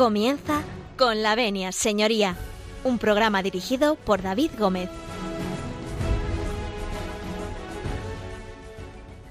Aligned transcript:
Comienza 0.00 0.62
con 0.96 1.22
la 1.22 1.34
venia, 1.34 1.72
señoría, 1.72 2.34
un 2.84 2.96
programa 2.96 3.42
dirigido 3.42 3.96
por 3.96 4.22
David 4.22 4.50
Gómez. 4.58 4.88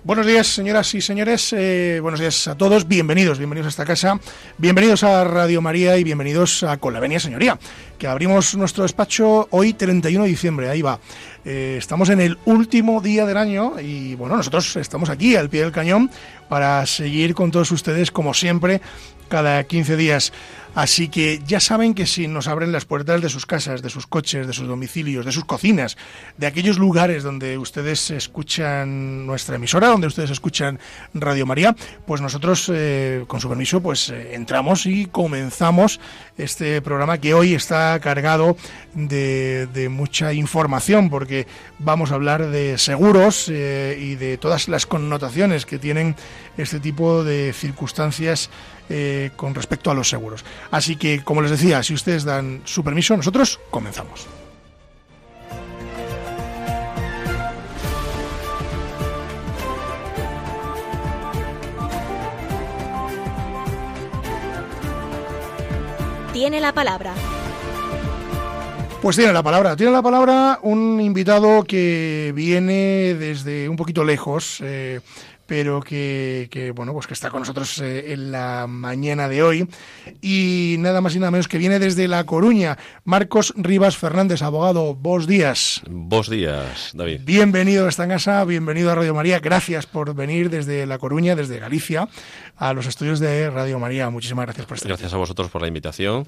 Buenos 0.04 0.28
días, 0.28 0.46
señoras 0.46 0.94
y 0.94 1.02
señores. 1.02 1.54
Eh, 1.54 1.98
buenos 2.04 2.20
días 2.20 2.48
a 2.48 2.56
todos. 2.56 2.88
Bienvenidos, 2.88 3.40
bienvenidos 3.40 3.66
a 3.66 3.70
esta 3.70 3.86
casa. 3.86 4.20
Bienvenidos 4.60 5.02
a 5.04 5.24
Radio 5.24 5.60
María 5.60 5.98
y 5.98 6.04
bienvenidos 6.04 6.62
a 6.62 6.78
Con 6.78 6.94
la 6.94 7.00
Venia 7.00 7.20
Señoría, 7.20 7.58
que 7.98 8.06
abrimos 8.06 8.56
nuestro 8.56 8.84
despacho 8.84 9.48
hoy 9.50 9.74
31 9.74 10.26
de 10.26 10.30
diciembre. 10.30 10.70
Ahí 10.70 10.84
va. 10.84 11.00
Eh, 11.46 11.78
estamos 11.80 12.10
en 12.10 12.22
el 12.22 12.38
último 12.46 13.02
día 13.02 13.26
del 13.26 13.38
año 13.38 13.80
y 13.80 14.14
bueno, 14.14 14.38
nosotros 14.38 14.76
estamos 14.76 15.10
aquí 15.10 15.36
al 15.36 15.50
pie 15.50 15.62
del 15.62 15.72
cañón 15.72 16.12
para 16.48 16.86
seguir 16.86 17.34
con 17.34 17.50
todos 17.50 17.72
ustedes 17.72 18.12
como 18.12 18.36
siempre 18.36 18.82
cada 19.30 19.64
15 19.64 19.96
días. 19.96 20.34
Así 20.76 21.10
que 21.10 21.42
ya 21.46 21.60
saben 21.60 21.94
que 21.94 22.06
si 22.06 22.28
nos 22.28 22.48
abren 22.48 22.72
las 22.72 22.86
puertas 22.86 23.22
de 23.22 23.30
sus 23.30 23.46
casas, 23.46 23.82
de 23.82 23.90
sus 23.90 24.08
coches, 24.08 24.46
de 24.46 24.54
sus 24.54 24.68
domicilios, 24.68 25.26
de 25.26 25.32
sus 25.32 25.46
cocinas, 25.46 25.98
de 26.38 26.48
aquellos 26.48 26.78
lugares 26.78 27.24
donde 27.24 27.58
ustedes 27.58 28.12
escuchan 28.12 29.26
nuestra 29.26 29.56
emisora, 29.56 29.88
donde 29.88 30.08
ustedes 30.08 30.30
escuchan 30.30 30.80
Radio 31.14 31.46
María, 31.46 31.76
pues 32.06 32.22
nosotros, 32.22 32.72
eh, 32.74 33.24
con 33.28 33.42
su 33.42 33.50
permiso, 33.50 33.82
pues 33.82 34.10
eh, 34.10 34.36
entramos 34.36 34.86
y 34.86 35.08
comenzamos 35.08 36.00
este 36.38 36.82
programa 36.82 37.18
que 37.18 37.34
hoy 37.34 37.54
está 37.54 38.00
cargado 38.00 38.56
de, 38.94 39.88
mucha 39.90 40.34
información, 40.34 41.10
porque 41.10 41.48
vamos 41.80 42.12
a 42.12 42.16
hablar 42.16 42.48
de 42.48 42.78
seguros 42.78 43.50
eh, 43.50 43.98
y 44.00 44.16
de 44.16 44.38
todas 44.38 44.68
las 44.68 44.86
connotaciones 44.86 45.66
que 45.66 45.80
tienen 45.80 46.16
este 46.58 46.80
tipo 46.80 47.24
de 47.24 47.54
circunstancias 47.54 48.50
eh, 48.92 49.30
con 49.36 49.54
respecto 49.54 49.92
a 49.92 49.94
los 49.94 50.10
seguros. 50.10 50.44
Así 50.72 50.96
que, 50.96 51.24
como 51.24 51.42
les 51.42 51.52
decía, 51.52 51.82
si 51.84 51.94
ustedes 51.94 52.24
dan 52.24 52.62
su 52.66 52.84
permiso, 52.84 53.16
nosotros 53.16 53.60
comenzamos. 53.70 54.28
Tiene 66.34 66.62
la 66.62 66.72
palabra. 66.72 67.14
Pues 69.02 69.16
tiene 69.16 69.32
la 69.32 69.44
palabra, 69.44 69.78
tiene 69.78 69.94
la 69.94 70.02
palabra 70.02 70.60
un 70.62 71.00
invitado 71.00 71.64
que 71.64 72.34
viene 72.36 73.16
desde 73.16 73.70
un 73.70 73.78
poquito 73.78 74.04
lejos, 74.04 74.60
eh, 74.62 75.00
pero 75.50 75.82
que, 75.82 76.72
bueno, 76.76 76.94
pues 76.94 77.08
que 77.08 77.16
está 77.16 77.32
con 77.32 77.40
nosotros 77.40 77.80
eh, 77.80 78.14
en 78.14 78.32
la 78.32 78.68
mañana 78.68 79.28
de 79.28 79.42
hoy. 79.42 79.68
Y 80.22 80.76
nada 80.78 81.02
más 81.02 81.16
y 81.16 81.20
nada 81.20 81.32
menos 81.32 81.48
que 81.48 81.58
viene 81.58 81.80
desde 81.80 82.08
La 82.08 82.24
Coruña, 82.24 82.78
Marcos 83.04 83.56
Rivas 83.58 83.98
Fernández, 83.98 84.44
abogado. 84.44 84.94
Vos 84.94 85.26
días. 85.26 85.82
Vos 85.90 86.30
días, 86.30 86.92
David. 86.94 87.22
Bienvenido 87.26 87.88
a 87.88 87.90
esta 87.90 88.08
casa, 88.08 88.46
bienvenido 88.46 88.92
a 88.92 88.96
Radio 88.96 89.16
María. 89.16 89.40
Gracias 89.40 89.88
por 89.88 90.14
venir 90.14 90.52
desde 90.52 90.86
La 90.86 91.00
Coruña, 91.00 91.36
desde 91.36 91.58
Galicia, 91.58 92.08
a 92.56 92.74
los 92.74 92.86
estudios 92.86 93.20
de 93.20 93.50
Radio 93.50 93.80
María. 93.80 94.12
Muchísimas 94.12 94.46
gracias 94.46 94.68
por 94.68 94.78
estar 94.78 94.90
Gracias 94.90 95.14
a 95.16 95.18
vosotros 95.18 95.50
por 95.50 95.64
la 95.64 95.68
invitación. 95.68 96.28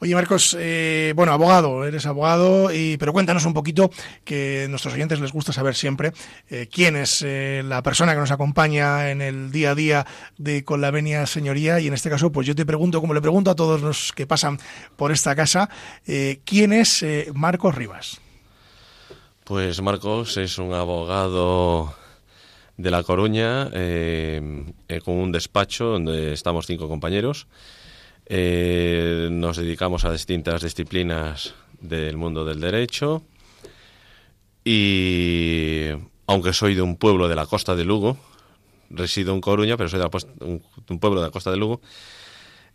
Oye, 0.00 0.14
Marcos, 0.14 0.56
eh, 0.58 1.12
bueno, 1.14 1.32
abogado, 1.32 1.84
eres 1.86 2.04
abogado, 2.06 2.72
y, 2.74 2.96
pero 2.96 3.12
cuéntanos 3.12 3.44
un 3.44 3.54
poquito, 3.54 3.90
que 4.24 4.64
a 4.64 4.68
nuestros 4.68 4.94
oyentes 4.94 5.20
les 5.20 5.32
gusta 5.32 5.52
saber 5.52 5.74
siempre 5.74 6.12
eh, 6.50 6.68
quién 6.70 6.96
es 6.96 7.22
eh, 7.22 7.62
la 7.64 7.82
persona 7.82 8.12
que 8.12 8.20
nos 8.20 8.32
acompaña 8.32 9.10
en 9.10 9.22
el 9.22 9.52
día 9.52 9.70
a 9.70 9.74
día 9.74 10.06
de 10.36 10.64
Con 10.64 10.80
la 10.80 10.90
Venia 10.90 11.26
Señoría, 11.26 11.78
y 11.80 11.86
en 11.86 11.94
este 11.94 12.10
caso, 12.10 12.32
pues 12.32 12.46
yo 12.46 12.54
te 12.54 12.66
pregunto, 12.66 13.00
como 13.00 13.14
le 13.14 13.20
pregunto 13.20 13.50
a 13.50 13.54
todos 13.54 13.80
los 13.80 14.12
que 14.12 14.26
pasan 14.26 14.58
por 14.96 15.12
esta 15.12 15.36
casa, 15.36 15.68
¿quién 16.44 16.72
es 16.72 17.04
Marcos 17.32 17.74
Rivas? 17.74 18.20
Pues 19.44 19.80
Marcos 19.80 20.36
es 20.36 20.58
un 20.58 20.72
abogado 20.72 21.94
de 22.76 22.90
La 22.90 23.02
Coruña, 23.02 23.70
con 23.70 25.14
un 25.14 25.32
despacho 25.32 25.84
donde 25.84 26.32
estamos 26.32 26.66
cinco 26.66 26.88
compañeros. 26.88 27.46
Eh, 28.26 29.28
nos 29.30 29.56
dedicamos 29.56 30.04
a 30.04 30.12
distintas 30.12 30.62
disciplinas 30.62 31.54
del 31.80 32.16
mundo 32.16 32.44
del 32.44 32.60
derecho. 32.60 33.22
Y 34.64 35.88
aunque 36.26 36.52
soy 36.52 36.74
de 36.74 36.82
un 36.82 36.96
pueblo 36.96 37.28
de 37.28 37.36
la 37.36 37.46
costa 37.46 37.76
de 37.76 37.84
Lugo, 37.84 38.16
resido 38.90 39.34
en 39.34 39.40
Coruña, 39.40 39.76
pero 39.76 39.88
soy 39.88 40.00
de, 40.00 40.06
un, 40.40 40.98
pueblo 40.98 41.20
de 41.20 41.26
la 41.26 41.30
costa 41.30 41.50
de 41.50 41.58
Lugo, 41.58 41.80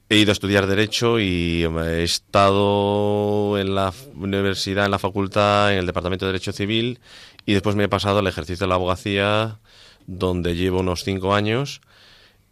he 0.07 0.17
ido 0.17 0.31
a 0.31 0.33
estudiar 0.33 0.67
derecho 0.67 1.19
y 1.19 1.63
he 1.63 2.03
estado 2.03 3.57
en 3.57 3.73
la 3.75 3.93
universidad, 4.15 4.85
en 4.85 4.91
la 4.91 4.99
facultad, 4.99 5.73
en 5.73 5.79
el 5.79 5.85
departamento 5.85 6.25
de 6.25 6.33
derecho 6.33 6.51
civil 6.51 6.99
y 7.45 7.53
después 7.53 7.75
me 7.75 7.85
he 7.85 7.89
pasado 7.89 8.19
al 8.19 8.27
ejercicio 8.27 8.65
de 8.65 8.69
la 8.69 8.75
abogacía 8.75 9.59
donde 10.07 10.55
llevo 10.55 10.79
unos 10.79 11.03
cinco 11.03 11.33
años 11.35 11.81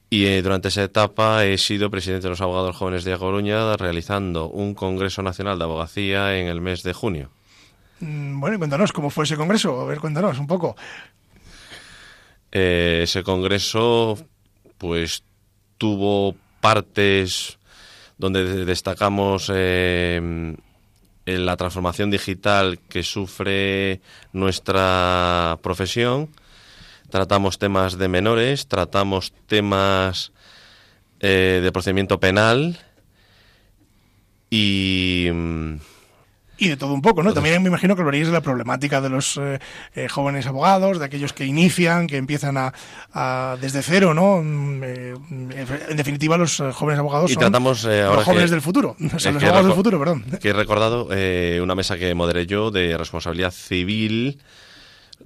y 0.09 0.25
eh, 0.25 0.41
durante 0.41 0.69
esa 0.69 0.83
etapa 0.83 1.45
he 1.45 1.57
sido 1.57 1.89
presidente 1.89 2.23
de 2.23 2.29
los 2.29 2.41
abogados 2.41 2.75
jóvenes 2.75 3.03
de 3.03 3.17
Coruña 3.17 3.75
realizando 3.75 4.47
un 4.47 4.73
Congreso 4.73 5.21
Nacional 5.21 5.57
de 5.57 5.65
Abogacía 5.65 6.37
en 6.37 6.47
el 6.47 6.61
mes 6.61 6.83
de 6.83 6.93
junio. 6.93 7.29
Mm, 7.99 8.39
bueno, 8.39 8.55
y 8.55 8.59
cuéntanos 8.59 8.93
cómo 8.93 9.09
fue 9.09 9.25
ese 9.25 9.35
congreso. 9.35 9.81
A 9.81 9.85
ver, 9.85 9.99
cuéntanos 9.99 10.39
un 10.39 10.47
poco. 10.47 10.77
Eh, 12.51 13.01
ese 13.03 13.23
congreso, 13.23 14.17
pues, 14.77 15.23
tuvo 15.77 16.35
partes 16.61 17.59
donde 18.17 18.65
destacamos 18.65 19.51
eh, 19.53 20.55
la 21.25 21.57
transformación 21.57 22.09
digital 22.09 22.79
que 22.87 23.03
sufre 23.03 23.99
nuestra 24.31 25.59
profesión 25.61 26.29
tratamos 27.09 27.57
temas 27.57 27.97
de 27.97 28.07
menores, 28.07 28.67
tratamos 28.67 29.33
temas 29.47 30.31
eh, 31.19 31.61
de 31.63 31.71
procedimiento 31.71 32.19
penal 32.19 32.79
y... 34.49 35.29
Mm, 35.31 35.75
y 36.59 36.69
de 36.69 36.77
todo 36.77 36.95
un 36.95 37.03
poco, 37.03 37.21
¿no? 37.21 37.35
También 37.35 37.61
me 37.61 37.69
imagino 37.69 37.95
que 37.95 38.01
hablaríais 38.01 38.29
de 38.29 38.33
la 38.33 38.41
problemática 38.41 38.99
de 38.99 39.09
los 39.09 39.37
eh, 39.37 39.59
eh, 39.93 40.07
jóvenes 40.09 40.47
abogados, 40.47 40.97
de 40.97 41.05
aquellos 41.05 41.31
que 41.31 41.45
inician, 41.45 42.07
que 42.07 42.17
empiezan 42.17 42.57
a, 42.57 43.57
desde 43.61 43.83
cero, 43.83 44.15
¿no? 44.15 44.41
Mm, 44.41 44.81
en 44.81 45.97
definitiva, 45.97 46.35
los 46.35 46.57
jóvenes 46.73 46.97
abogados 46.97 47.31
son 47.31 47.39
tratamos, 47.39 47.83
los 47.83 48.23
jóvenes 48.23 48.49
del 48.49 48.61
futuro, 48.61 48.95
o 49.13 49.19
sea, 49.19 49.31
los 49.31 49.43
abogados 49.43 49.67
del 49.67 49.75
futuro, 49.75 49.99
perdón. 49.99 50.25
Que 50.41 50.49
he 50.49 50.53
recordado 50.53 51.09
una 51.61 51.75
mesa 51.75 51.95
que 51.95 52.15
moderé 52.15 52.47
yo 52.47 52.71
de 52.71 52.97
responsabilidad 52.97 53.51
civil 53.51 54.39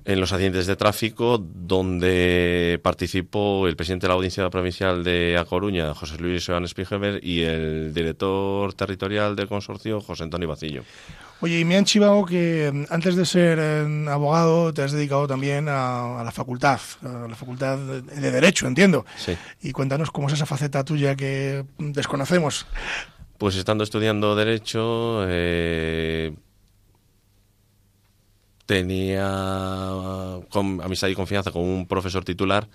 en 0.05 0.19
los 0.19 0.31
accidentes 0.31 0.67
de 0.67 0.75
tráfico, 0.75 1.37
donde 1.37 2.79
participó 2.81 3.67
el 3.67 3.75
presidente 3.75 4.05
de 4.05 4.09
la 4.09 4.15
Audiencia 4.15 4.49
Provincial 4.49 5.03
de 5.03 5.37
A 5.37 5.45
Coruña, 5.45 5.93
José 5.93 6.17
Luis 6.17 6.45
Joan 6.45 6.67
Spigeber, 6.67 7.23
y 7.23 7.41
el 7.41 7.93
director 7.93 8.73
territorial 8.73 9.35
del 9.35 9.47
consorcio, 9.47 10.01
José 10.01 10.23
Antonio 10.23 10.47
Bacillo. 10.47 10.83
Oye, 11.41 11.59
y 11.59 11.65
me 11.65 11.75
han 11.75 11.85
chivado 11.85 12.23
que 12.23 12.71
mm, 12.71 12.93
antes 12.93 13.15
de 13.15 13.25
ser 13.25 13.57
eh, 13.59 14.05
abogado 14.09 14.73
te 14.73 14.83
has 14.83 14.91
dedicado 14.91 15.27
también 15.27 15.67
a, 15.69 16.21
la 16.23 16.31
facultad, 16.31 16.79
a 17.03 17.27
la 17.27 17.35
facultad 17.35 17.77
de 17.77 18.31
Derecho, 18.31 18.67
entiendo. 18.67 19.05
Sí. 19.17 19.35
Y 19.61 19.71
cuéntanos 19.71 20.11
cómo 20.11 20.27
es 20.27 20.33
esa 20.33 20.45
faceta 20.45 20.83
tuya 20.83 21.15
que 21.15 21.65
desconocemos. 21.79 22.67
Pues 23.39 23.55
estando 23.55 23.83
estudiando 23.83 24.35
Derecho, 24.35 25.25
eh, 25.27 26.31
tenía 28.71 29.27
amistad 30.81 31.09
y 31.09 31.13
confianza 31.13 31.51
con 31.51 31.61
un 31.61 31.85
profesor 31.85 32.23
titular 32.23 32.69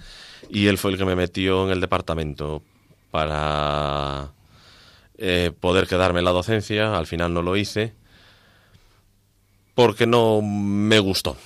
y 0.50 0.66
él 0.66 0.76
fue 0.76 0.90
el 0.90 0.98
que 0.98 1.06
me 1.06 1.16
metió 1.16 1.64
en 1.64 1.70
el 1.70 1.80
departamento 1.80 2.60
para 3.10 4.28
eh, 5.16 5.52
poder 5.58 5.86
quedarme 5.86 6.18
en 6.18 6.26
la 6.26 6.32
docencia. 6.32 6.98
Al 6.98 7.06
final 7.06 7.32
no 7.32 7.40
lo 7.40 7.56
hice 7.56 7.94
porque 9.74 10.06
no 10.06 10.42
me 10.42 10.98
gustó. 10.98 11.38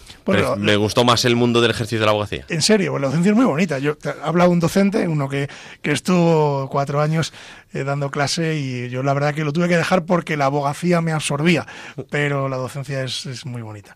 me 0.56 0.74
gustó 0.74 1.04
más 1.04 1.24
el 1.24 1.36
mundo 1.36 1.60
del 1.60 1.70
ejercicio 1.70 2.00
de 2.00 2.06
la 2.06 2.10
abogacía. 2.10 2.44
En 2.48 2.62
serio, 2.62 2.98
la 2.98 3.06
docencia 3.06 3.30
es 3.30 3.36
muy 3.36 3.46
bonita. 3.46 3.78
Yo 3.78 3.98
he 4.02 4.08
hablado 4.20 4.50
un 4.50 4.58
docente, 4.58 5.06
uno 5.06 5.28
que, 5.28 5.48
que 5.80 5.92
estuvo 5.92 6.68
cuatro 6.68 7.00
años 7.00 7.32
eh, 7.72 7.84
dando 7.84 8.10
clase 8.10 8.56
y 8.56 8.88
yo 8.88 9.04
la 9.04 9.14
verdad 9.14 9.32
que 9.32 9.44
lo 9.44 9.52
tuve 9.52 9.68
que 9.68 9.76
dejar 9.76 10.06
porque 10.06 10.36
la 10.36 10.46
abogacía 10.46 11.00
me 11.00 11.12
absorbía, 11.12 11.68
pero 12.10 12.48
la 12.48 12.56
docencia 12.56 13.04
es, 13.04 13.26
es 13.26 13.46
muy 13.46 13.62
bonita. 13.62 13.94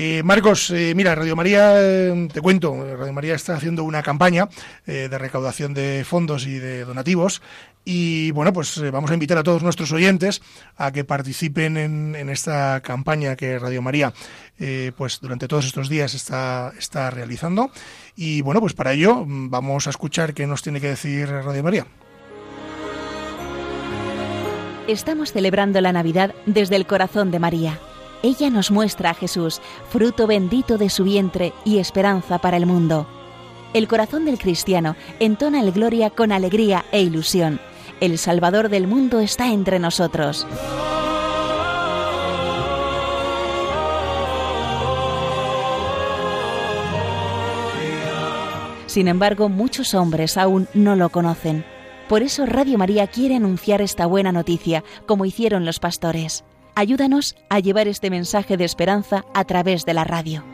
Eh, 0.00 0.22
Marcos, 0.22 0.70
eh, 0.70 0.92
mira, 0.94 1.16
Radio 1.16 1.34
María, 1.34 1.72
eh, 1.74 2.28
te 2.32 2.40
cuento, 2.40 2.72
Radio 2.96 3.12
María 3.12 3.34
está 3.34 3.56
haciendo 3.56 3.82
una 3.82 4.00
campaña 4.00 4.48
de 4.86 5.18
recaudación 5.18 5.74
de 5.74 6.04
fondos 6.06 6.46
y 6.46 6.60
de 6.60 6.84
donativos 6.84 7.42
y 7.84 8.30
bueno, 8.30 8.52
pues 8.52 8.80
vamos 8.92 9.10
a 9.10 9.14
invitar 9.14 9.38
a 9.38 9.42
todos 9.42 9.64
nuestros 9.64 9.90
oyentes 9.90 10.40
a 10.76 10.92
que 10.92 11.02
participen 11.02 11.76
en, 11.76 12.28
esta 12.28 12.80
campaña 12.80 13.34
que 13.34 13.58
Radio 13.58 13.82
María 13.82 14.12
pues 14.96 15.18
durante 15.20 15.48
todos 15.48 15.66
estos 15.66 15.88
días 15.88 16.14
está, 16.14 16.72
está 16.78 17.10
realizando. 17.10 17.72
Y 18.14 18.40
bueno, 18.42 18.60
pues 18.60 18.74
para 18.74 18.92
ello 18.92 19.24
mm, 19.26 19.50
vamos 19.50 19.88
a 19.88 19.90
escuchar 19.90 20.32
qué 20.32 20.46
nos 20.46 20.62
tiene 20.62 20.80
que 20.80 20.90
decir 20.90 21.28
Radio 21.28 21.64
María. 21.64 21.86
Estamos 24.86 25.32
celebrando 25.32 25.80
la 25.80 25.92
Navidad 25.92 26.36
desde 26.46 26.76
el 26.76 26.86
corazón 26.86 27.32
de 27.32 27.40
María. 27.40 27.80
Ella 28.22 28.50
nos 28.50 28.70
muestra 28.70 29.10
a 29.10 29.14
Jesús, 29.14 29.60
fruto 29.88 30.26
bendito 30.26 30.76
de 30.76 30.90
su 30.90 31.04
vientre 31.04 31.52
y 31.64 31.78
esperanza 31.78 32.38
para 32.38 32.56
el 32.56 32.66
mundo. 32.66 33.06
El 33.74 33.86
corazón 33.86 34.24
del 34.24 34.38
cristiano 34.38 34.96
entona 35.20 35.60
el 35.60 35.72
gloria 35.72 36.10
con 36.10 36.32
alegría 36.32 36.84
e 36.90 37.02
ilusión. 37.02 37.60
El 38.00 38.18
Salvador 38.18 38.70
del 38.70 38.86
mundo 38.86 39.20
está 39.20 39.52
entre 39.52 39.78
nosotros. 39.78 40.46
Sin 48.86 49.06
embargo, 49.06 49.48
muchos 49.48 49.94
hombres 49.94 50.36
aún 50.36 50.66
no 50.74 50.96
lo 50.96 51.10
conocen. 51.10 51.64
Por 52.08 52.22
eso 52.22 52.46
Radio 52.46 52.78
María 52.78 53.06
quiere 53.06 53.36
anunciar 53.36 53.82
esta 53.82 54.06
buena 54.06 54.32
noticia, 54.32 54.82
como 55.06 55.26
hicieron 55.26 55.66
los 55.66 55.78
pastores. 55.78 56.44
Ayúdanos 56.78 57.34
a 57.48 57.58
llevar 57.58 57.88
este 57.88 58.08
mensaje 58.08 58.56
de 58.56 58.64
esperanza 58.64 59.24
a 59.34 59.42
través 59.42 59.84
de 59.84 59.94
la 59.94 60.04
radio. 60.04 60.44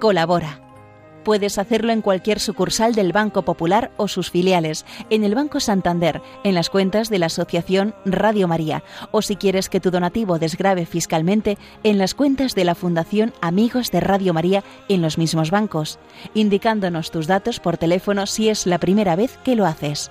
Colabora. 0.00 0.62
Puedes 1.24 1.58
hacerlo 1.58 1.92
en 1.92 2.00
cualquier 2.00 2.40
sucursal 2.40 2.94
del 2.94 3.12
Banco 3.12 3.42
Popular 3.42 3.90
o 3.98 4.08
sus 4.08 4.30
filiales, 4.30 4.86
en 5.10 5.24
el 5.24 5.34
Banco 5.34 5.60
Santander, 5.60 6.22
en 6.42 6.54
las 6.54 6.70
cuentas 6.70 7.10
de 7.10 7.18
la 7.18 7.26
Asociación 7.26 7.94
Radio 8.06 8.48
María, 8.48 8.82
o 9.10 9.20
si 9.20 9.36
quieres 9.36 9.68
que 9.68 9.78
tu 9.78 9.90
donativo 9.90 10.38
desgrave 10.38 10.86
fiscalmente, 10.86 11.58
en 11.82 11.98
las 11.98 12.14
cuentas 12.14 12.54
de 12.54 12.64
la 12.64 12.74
Fundación 12.74 13.34
Amigos 13.42 13.90
de 13.90 14.00
Radio 14.00 14.32
María 14.32 14.64
en 14.88 15.02
los 15.02 15.18
mismos 15.18 15.50
bancos, 15.50 15.98
indicándonos 16.32 17.10
tus 17.10 17.26
datos 17.26 17.60
por 17.60 17.76
teléfono 17.76 18.24
si 18.24 18.48
es 18.48 18.66
la 18.66 18.78
primera 18.78 19.16
vez 19.16 19.36
que 19.44 19.54
lo 19.54 19.66
haces 19.66 20.10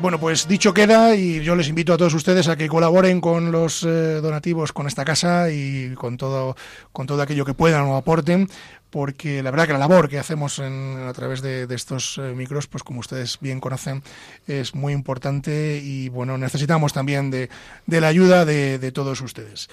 Bueno, 0.00 0.18
pues 0.18 0.48
dicho 0.48 0.72
queda 0.72 1.14
y 1.14 1.42
yo 1.42 1.54
les 1.54 1.68
invito 1.68 1.92
a 1.92 1.98
todos 1.98 2.14
ustedes 2.14 2.48
a 2.48 2.56
que 2.56 2.68
colaboren 2.68 3.20
con 3.20 3.52
los 3.52 3.82
eh, 3.82 4.20
donativos 4.22 4.72
con 4.72 4.86
esta 4.86 5.04
casa 5.04 5.50
y 5.50 5.92
con 5.94 6.16
todo, 6.16 6.56
con 6.90 7.06
todo 7.06 7.20
aquello 7.20 7.44
que 7.44 7.52
puedan 7.52 7.82
o 7.82 7.96
aporten, 7.96 8.48
porque 8.88 9.42
la 9.42 9.50
verdad 9.50 9.66
que 9.66 9.72
la 9.74 9.78
labor 9.78 10.08
que 10.08 10.18
hacemos 10.18 10.58
a 10.58 11.12
través 11.12 11.42
de, 11.42 11.66
estos 11.74 12.16
eh, 12.16 12.32
micros, 12.34 12.66
pues 12.66 12.82
como 12.82 13.00
ustedes 13.00 13.36
bien 13.42 13.60
conocen, 13.60 14.02
es 14.46 14.74
muy 14.74 14.94
importante 14.94 15.82
y 15.84 16.08
bueno, 16.08 16.38
necesitamos 16.38 16.94
también 16.94 17.30
de, 17.30 17.50
la 17.86 18.08
ayuda 18.08 18.46
de, 18.46 18.92
todos 18.92 19.20
ustedes. 19.20 19.68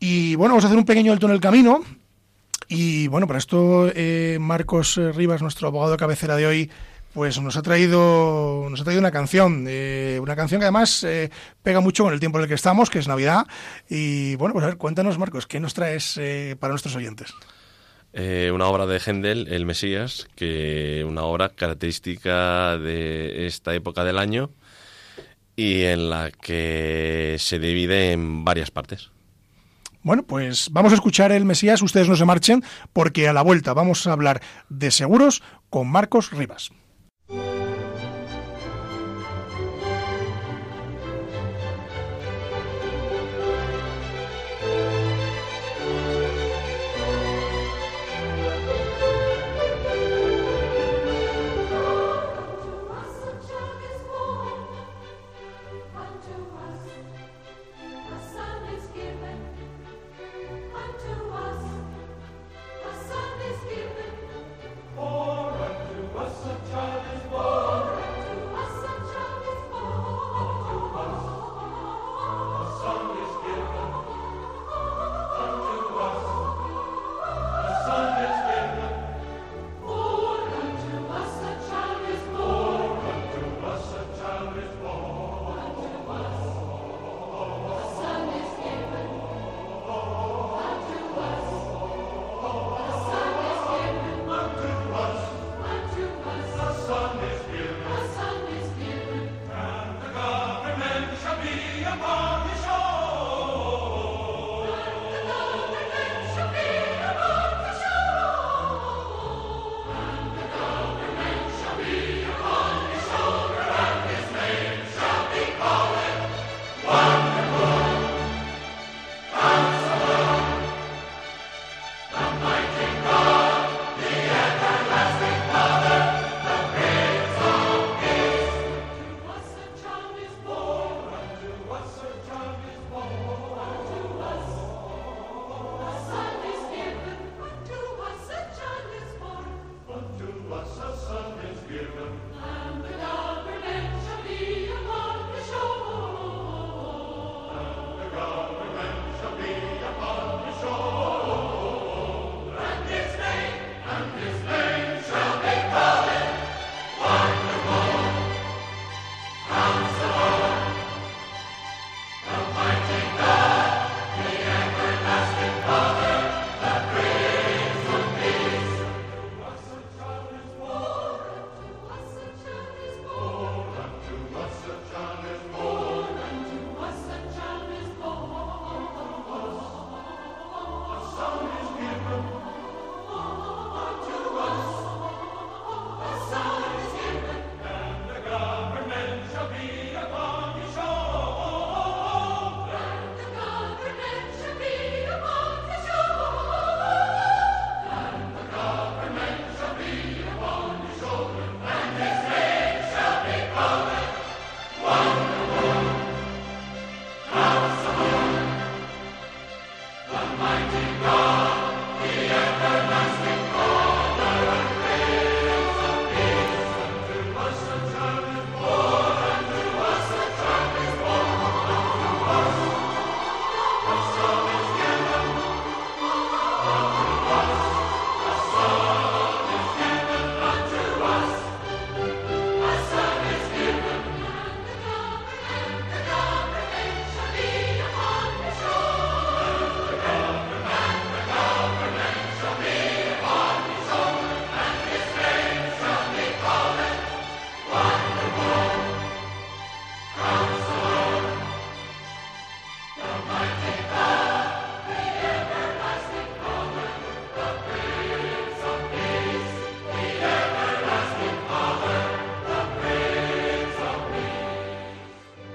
Y 0.00 0.34
bueno, 0.34 0.54
vamos 0.54 0.64
a 0.64 0.66
hacer 0.66 0.78
un 0.78 0.86
pequeño 0.86 1.12
alto 1.12 1.26
en 1.26 1.32
el 1.34 1.40
camino. 1.40 1.84
Y 2.66 3.06
bueno, 3.08 3.28
para 3.28 3.38
esto 3.38 3.92
eh, 3.94 4.38
Marcos 4.40 4.96
Rivas, 4.96 5.40
nuestro 5.40 5.68
abogado 5.68 5.92
de 5.92 5.98
cabecera 5.98 6.34
de 6.34 6.46
hoy, 6.46 6.70
pues 7.12 7.40
nos 7.40 7.56
ha 7.56 7.62
traído 7.62 8.66
nos 8.70 8.80
ha 8.80 8.84
traído 8.84 9.00
una 9.00 9.10
canción 9.10 9.66
eh, 9.68 10.18
una 10.20 10.36
canción 10.36 10.60
que 10.60 10.66
además 10.66 11.04
eh, 11.04 11.30
pega 11.62 11.80
mucho 11.80 12.04
con 12.04 12.12
el 12.12 12.20
tiempo 12.20 12.38
en 12.38 12.44
el 12.44 12.48
que 12.48 12.54
estamos 12.54 12.90
que 12.90 12.98
es 12.98 13.08
Navidad. 13.08 13.46
Y 13.88 14.36
bueno 14.36 14.54
pues 14.54 14.64
a 14.64 14.68
ver 14.68 14.76
cuéntanos 14.76 15.18
Marcos 15.18 15.46
qué 15.46 15.60
nos 15.60 15.74
traes 15.74 16.16
eh, 16.18 16.56
para 16.58 16.72
nuestros 16.72 16.96
oyentes 16.96 17.32
una 18.14 18.66
obra 18.66 18.86
de 18.86 19.00
Händel 19.00 19.48
El 19.48 19.64
Mesías 19.64 20.28
que 20.36 21.02
una 21.08 21.22
obra 21.22 21.48
característica 21.48 22.76
de 22.76 23.46
esta 23.46 23.74
época 23.74 24.04
del 24.04 24.18
año 24.18 24.50
y 25.56 25.82
en 25.84 26.10
la 26.10 26.30
que 26.30 27.36
se 27.38 27.58
divide 27.58 28.12
en 28.12 28.44
varias 28.44 28.70
partes. 28.70 29.10
Bueno, 30.02 30.24
pues 30.24 30.68
vamos 30.72 30.92
a 30.92 30.96
escuchar 30.96 31.30
el 31.30 31.44
Mesías, 31.44 31.80
ustedes 31.80 32.08
no 32.08 32.16
se 32.16 32.24
marchen, 32.24 32.64
porque 32.92 33.28
a 33.28 33.32
la 33.32 33.42
vuelta 33.42 33.72
vamos 33.72 34.06
a 34.06 34.12
hablar 34.12 34.42
de 34.68 34.90
seguros 34.90 35.42
con 35.70 35.88
Marcos 35.88 36.32
Rivas. 36.32 36.72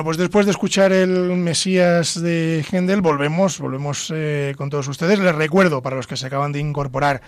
Bueno, 0.00 0.06
pues 0.06 0.16
después 0.16 0.46
de 0.46 0.52
escuchar 0.52 0.92
el 0.92 1.36
Mesías 1.36 2.18
de 2.18 2.64
Händel, 2.72 3.02
volvemos, 3.02 3.58
volvemos 3.58 4.10
eh, 4.16 4.54
con 4.56 4.70
todos 4.70 4.88
ustedes. 4.88 5.18
Les 5.18 5.34
recuerdo, 5.34 5.82
para 5.82 5.96
los 5.96 6.06
que 6.06 6.16
se 6.16 6.26
acaban 6.26 6.52
de 6.52 6.58
incorporar 6.58 7.20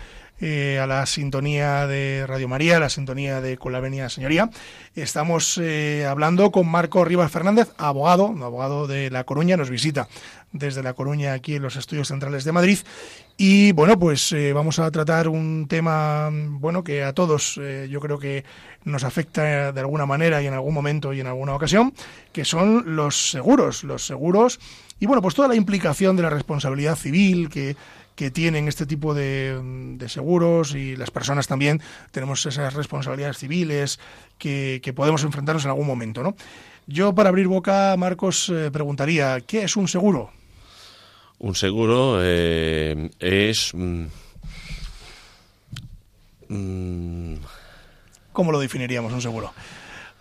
eh, 0.45 0.81
a 0.81 0.89
la 0.89 1.07
sintonía 1.07 1.87
de 1.87 2.27
Radio 2.27 2.49
María, 2.49 2.81
la 2.81 2.89
sintonía 2.89 3.41
de 3.41 3.57
Con 3.57 3.71
la 3.71 3.79
Venia 3.79 4.09
Señoría, 4.09 4.51
estamos 4.97 5.57
eh, 5.63 6.05
hablando 6.05 6.51
con 6.51 6.69
Marco 6.69 7.05
Rivas 7.05 7.31
Fernández, 7.31 7.71
abogado, 7.79 8.27
abogado 8.27 8.89
de 8.89 9.09
La 9.09 9.23
Coruña, 9.23 9.57
nos 9.57 9.71
visita 9.71 10.09
desde 10.51 10.83
La 10.83 10.95
Coruña 10.95 11.33
aquí 11.33 11.55
en 11.55 11.63
los 11.63 11.77
estudios 11.77 12.09
centrales 12.09 12.43
de 12.43 12.51
Madrid. 12.51 12.79
Y 13.37 13.71
bueno, 13.73 13.99
pues 13.99 14.35
vamos 14.53 14.79
a 14.79 14.91
tratar 14.91 15.29
un 15.29 15.67
tema, 15.69 16.29
bueno, 16.33 16.85
que 16.85 17.03
a 17.03 17.15
todos 17.15 17.59
yo 17.89 18.01
creo 18.01 18.19
que 18.19 18.45
nos 18.85 19.05
afecta 19.05 19.73
de 19.73 19.81
alguna 19.81 20.05
manera 20.05 20.43
y 20.43 20.47
en 20.47 20.53
algún 20.53 20.75
momento 20.75 21.15
y 21.15 21.21
en 21.21 21.27
alguna 21.29 21.55
ocasión, 21.55 21.95
que 22.33 22.45
son 22.45 22.95
los 22.95 23.31
seguros, 23.31 23.85
los 23.85 24.07
seguros 24.07 24.61
y 25.03 25.07
bueno, 25.07 25.21
pues 25.21 25.35
toda 25.35 25.49
la 25.49 25.57
implicación 25.57 26.15
de 26.15 26.23
la 26.23 26.31
responsabilidad 26.31 26.95
civil 26.95 27.49
que, 27.49 27.75
que 28.15 28.31
tienen 28.31 28.69
este 28.69 28.87
tipo 28.87 29.15
de, 29.15 29.97
seguros 30.09 30.75
y 30.75 30.97
las 30.97 31.11
personas 31.11 31.47
también 31.47 31.81
tenemos 32.11 32.45
esas 32.47 32.75
responsabilidades 32.75 33.39
civiles 33.39 33.99
que, 34.39 34.93
podemos 34.95 35.25
enfrentarnos 35.25 35.65
en 35.65 35.71
algún 35.71 35.87
momento, 35.87 36.23
¿no? 36.23 36.37
Yo 36.87 37.15
para 37.15 37.29
abrir 37.29 37.47
boca, 37.47 37.95
Marcos, 37.97 38.49
eh, 38.49 38.71
preguntaría, 38.73 39.41
¿qué 39.41 39.63
es 39.63 39.77
un 39.77 39.87
seguro? 39.89 40.31
Un 41.39 41.55
seguro 41.55 42.19
eh, 42.21 43.11
es... 43.21 43.73
Mm, 43.73 44.07
mm, 46.49 47.35
¿Cómo 48.33 48.51
lo 48.51 48.59
definiríamos 48.59 49.13
un 49.13 49.23
seguro? 49.23 49.53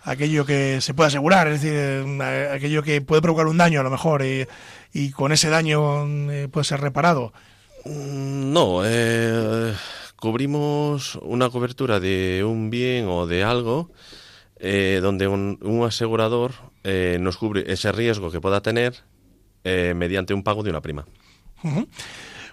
Aquello 0.04 0.44
que 0.44 0.80
se 0.80 0.94
puede 0.94 1.08
asegurar, 1.08 1.46
es 1.48 1.62
decir, 1.62 1.78
eh, 1.78 2.50
aquello 2.52 2.82
que 2.82 3.00
puede 3.00 3.22
provocar 3.22 3.46
un 3.46 3.56
daño 3.56 3.80
a 3.80 3.84
lo 3.84 3.90
mejor 3.90 4.24
y, 4.24 5.10
con 5.12 5.32
ese 5.32 5.48
daño 5.48 6.06
eh, 6.30 6.48
puede 6.50 6.64
ser 6.64 6.80
reparado. 6.80 7.32
Mm, 7.84 8.52
no, 8.52 8.82
eh, 8.84 9.74
cubrimos 10.16 11.16
una 11.16 11.50
cobertura 11.50 12.00
de 12.00 12.44
un 12.44 12.70
bien 12.70 13.06
o 13.08 13.26
de 13.26 13.42
algo 13.44 13.90
donde 14.60 15.26
un, 15.26 15.82
asegurador 15.84 16.52
nos 16.84 17.36
cubre 17.36 17.64
ese 17.66 17.90
riesgo 17.90 18.30
que 18.30 18.40
pueda 18.40 18.62
tener 18.62 18.94
mediante 19.64 20.34
un 20.34 20.44
pago 20.44 20.62
de 20.62 20.70
una 20.70 20.80
prima. 20.80 21.04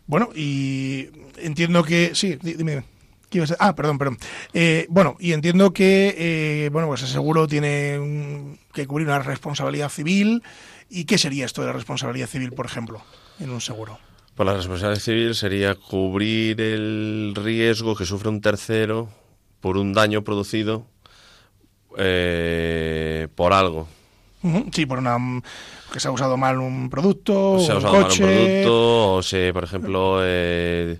Bueno, 0.07 0.29
y 0.33 1.09
entiendo 1.37 1.83
que... 1.83 2.15
Sí, 2.15 2.39
dime. 2.41 2.83
Ah, 3.59 3.75
perdón, 3.75 3.97
perdón. 3.97 4.17
Eh, 4.53 4.87
bueno, 4.89 5.15
y 5.19 5.33
entiendo 5.33 5.71
que 5.71 6.15
eh, 6.17 6.69
bueno, 6.69 6.87
pues 6.87 7.03
el 7.03 7.09
seguro 7.09 7.47
tiene 7.47 8.57
que 8.73 8.87
cubrir 8.87 9.07
una 9.07 9.19
responsabilidad 9.19 9.89
civil. 9.89 10.43
¿Y 10.89 11.05
qué 11.05 11.17
sería 11.17 11.45
esto 11.45 11.61
de 11.61 11.67
la 11.67 11.73
responsabilidad 11.73 12.27
civil, 12.27 12.51
por 12.53 12.65
ejemplo, 12.65 13.03
en 13.39 13.51
un 13.51 13.61
seguro? 13.61 13.99
Pues 14.39 14.47
la 14.47 14.55
responsabilidad 14.55 15.01
civil 15.01 15.35
sería 15.35 15.75
cubrir 15.75 16.61
el 16.61 17.33
riesgo 17.35 17.93
que 17.93 18.05
sufre 18.05 18.29
un 18.29 18.39
tercero 18.39 19.09
por 19.59 19.75
un 19.75 19.91
daño 19.91 20.23
producido 20.23 20.85
eh, 21.97 23.27
por 23.35 23.51
algo. 23.51 23.89
Sí, 24.71 24.85
por 24.85 24.99
una 24.99 25.17
que 25.91 25.99
se 25.99 26.07
ha 26.07 26.11
usado 26.11 26.37
mal 26.37 26.57
un 26.59 26.89
producto, 26.89 27.59
se 27.59 27.73
ha 27.73 27.79
usado 27.79 27.91
mal 27.95 28.09
un 28.09 28.17
producto, 28.17 29.15
o 29.15 29.21
se, 29.21 29.51
por 29.51 29.65
ejemplo, 29.65 30.19
eh, 30.23 30.99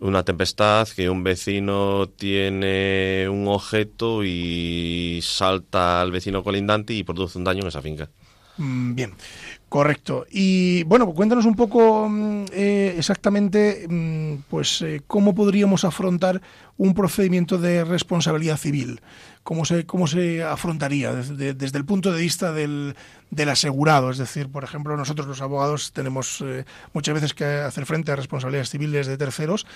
una 0.00 0.24
tempestad, 0.24 0.88
que 0.88 1.08
un 1.08 1.22
vecino 1.22 2.08
tiene 2.08 3.28
un 3.28 3.46
objeto 3.46 4.24
y 4.24 5.20
salta 5.22 6.00
al 6.00 6.10
vecino 6.10 6.42
colindante 6.42 6.92
y 6.92 7.04
produce 7.04 7.38
un 7.38 7.44
daño 7.44 7.60
en 7.60 7.68
esa 7.68 7.82
finca. 7.82 8.10
Mm, 8.60 8.94
bien, 8.94 9.14
correcto. 9.70 10.26
Y 10.28 10.82
bueno, 10.82 11.06
cuéntanos 11.14 11.46
un 11.46 11.54
poco 11.54 12.08
mm, 12.08 12.46
eh, 12.52 12.94
exactamente 12.98 13.86
mm, 13.88 14.42
pues 14.50 14.82
eh, 14.82 15.00
cómo 15.06 15.32
podríamos 15.32 15.84
afrontar 15.84 16.42
un 16.76 16.92
procedimiento 16.92 17.56
de 17.56 17.84
responsabilidad 17.84 18.56
civil. 18.56 19.00
¿Cómo 19.44 19.64
se, 19.64 19.86
cómo 19.86 20.06
se 20.08 20.42
afrontaría 20.42 21.14
desde, 21.14 21.78
el 21.78 21.84
punto 21.84 22.12
de 22.12 22.20
vista 22.20 22.52
del, 22.52 22.96
del, 23.30 23.48
asegurado? 23.48 24.10
Es 24.10 24.18
decir, 24.18 24.48
por 24.48 24.64
ejemplo, 24.64 24.96
nosotros 24.96 25.28
los 25.28 25.40
abogados 25.40 25.92
tenemos 25.92 26.42
eh, 26.44 26.64
muchas 26.92 27.14
veces 27.14 27.32
que 27.32 27.44
hacer 27.44 27.86
frente 27.86 28.10
a 28.10 28.16
responsabilidades 28.16 28.70
civiles 28.70 29.06
de 29.06 29.16
terceros. 29.16 29.66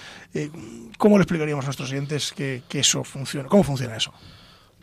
¿Cómo 0.99 1.19
le 1.19 1.23
explicaríamos 1.23 1.65
a 1.65 1.69
nuestros 1.69 1.93
oyentes 1.93 2.33
que, 2.33 2.63
que 2.69 2.81
eso 2.81 3.05
funciona? 3.05 3.49
¿Cómo 3.49 3.63
funciona 3.63 3.97
eso? 3.97 4.13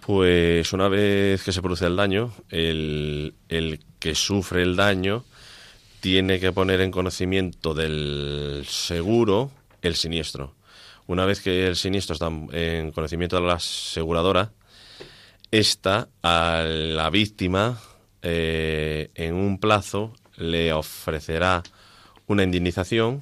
Pues 0.06 0.74
una 0.74 0.88
vez 0.88 1.44
que 1.44 1.52
se 1.52 1.62
produce 1.62 1.86
el 1.86 1.96
daño, 1.96 2.34
el, 2.50 3.36
que 4.00 4.16
sufre 4.16 4.64
el 4.64 4.76
daño 4.76 5.24
tiene 6.00 6.40
que 6.40 6.52
poner 6.52 6.82
en 6.82 6.90
conocimiento 6.90 7.76
del 7.76 8.66
seguro 8.68 9.52
el 9.84 9.96
siniestro. 9.96 10.56
Una 11.06 11.26
vez 11.26 11.42
que 11.42 11.68
el 11.68 11.76
siniestro 11.76 12.14
está 12.14 12.32
en 12.52 12.92
conocimiento 12.92 13.36
de 13.36 13.48
la 13.48 13.54
aseguradora, 13.54 14.52
esta 15.52 16.10
a 16.24 16.64
la 16.66 17.10
víctima 17.12 17.80
eh, 18.24 19.12
en 19.14 19.36
un 19.36 19.60
plazo 19.60 20.14
le 20.38 20.74
ofrecerá 20.74 21.62
una 22.26 22.44
indemnización 22.44 23.22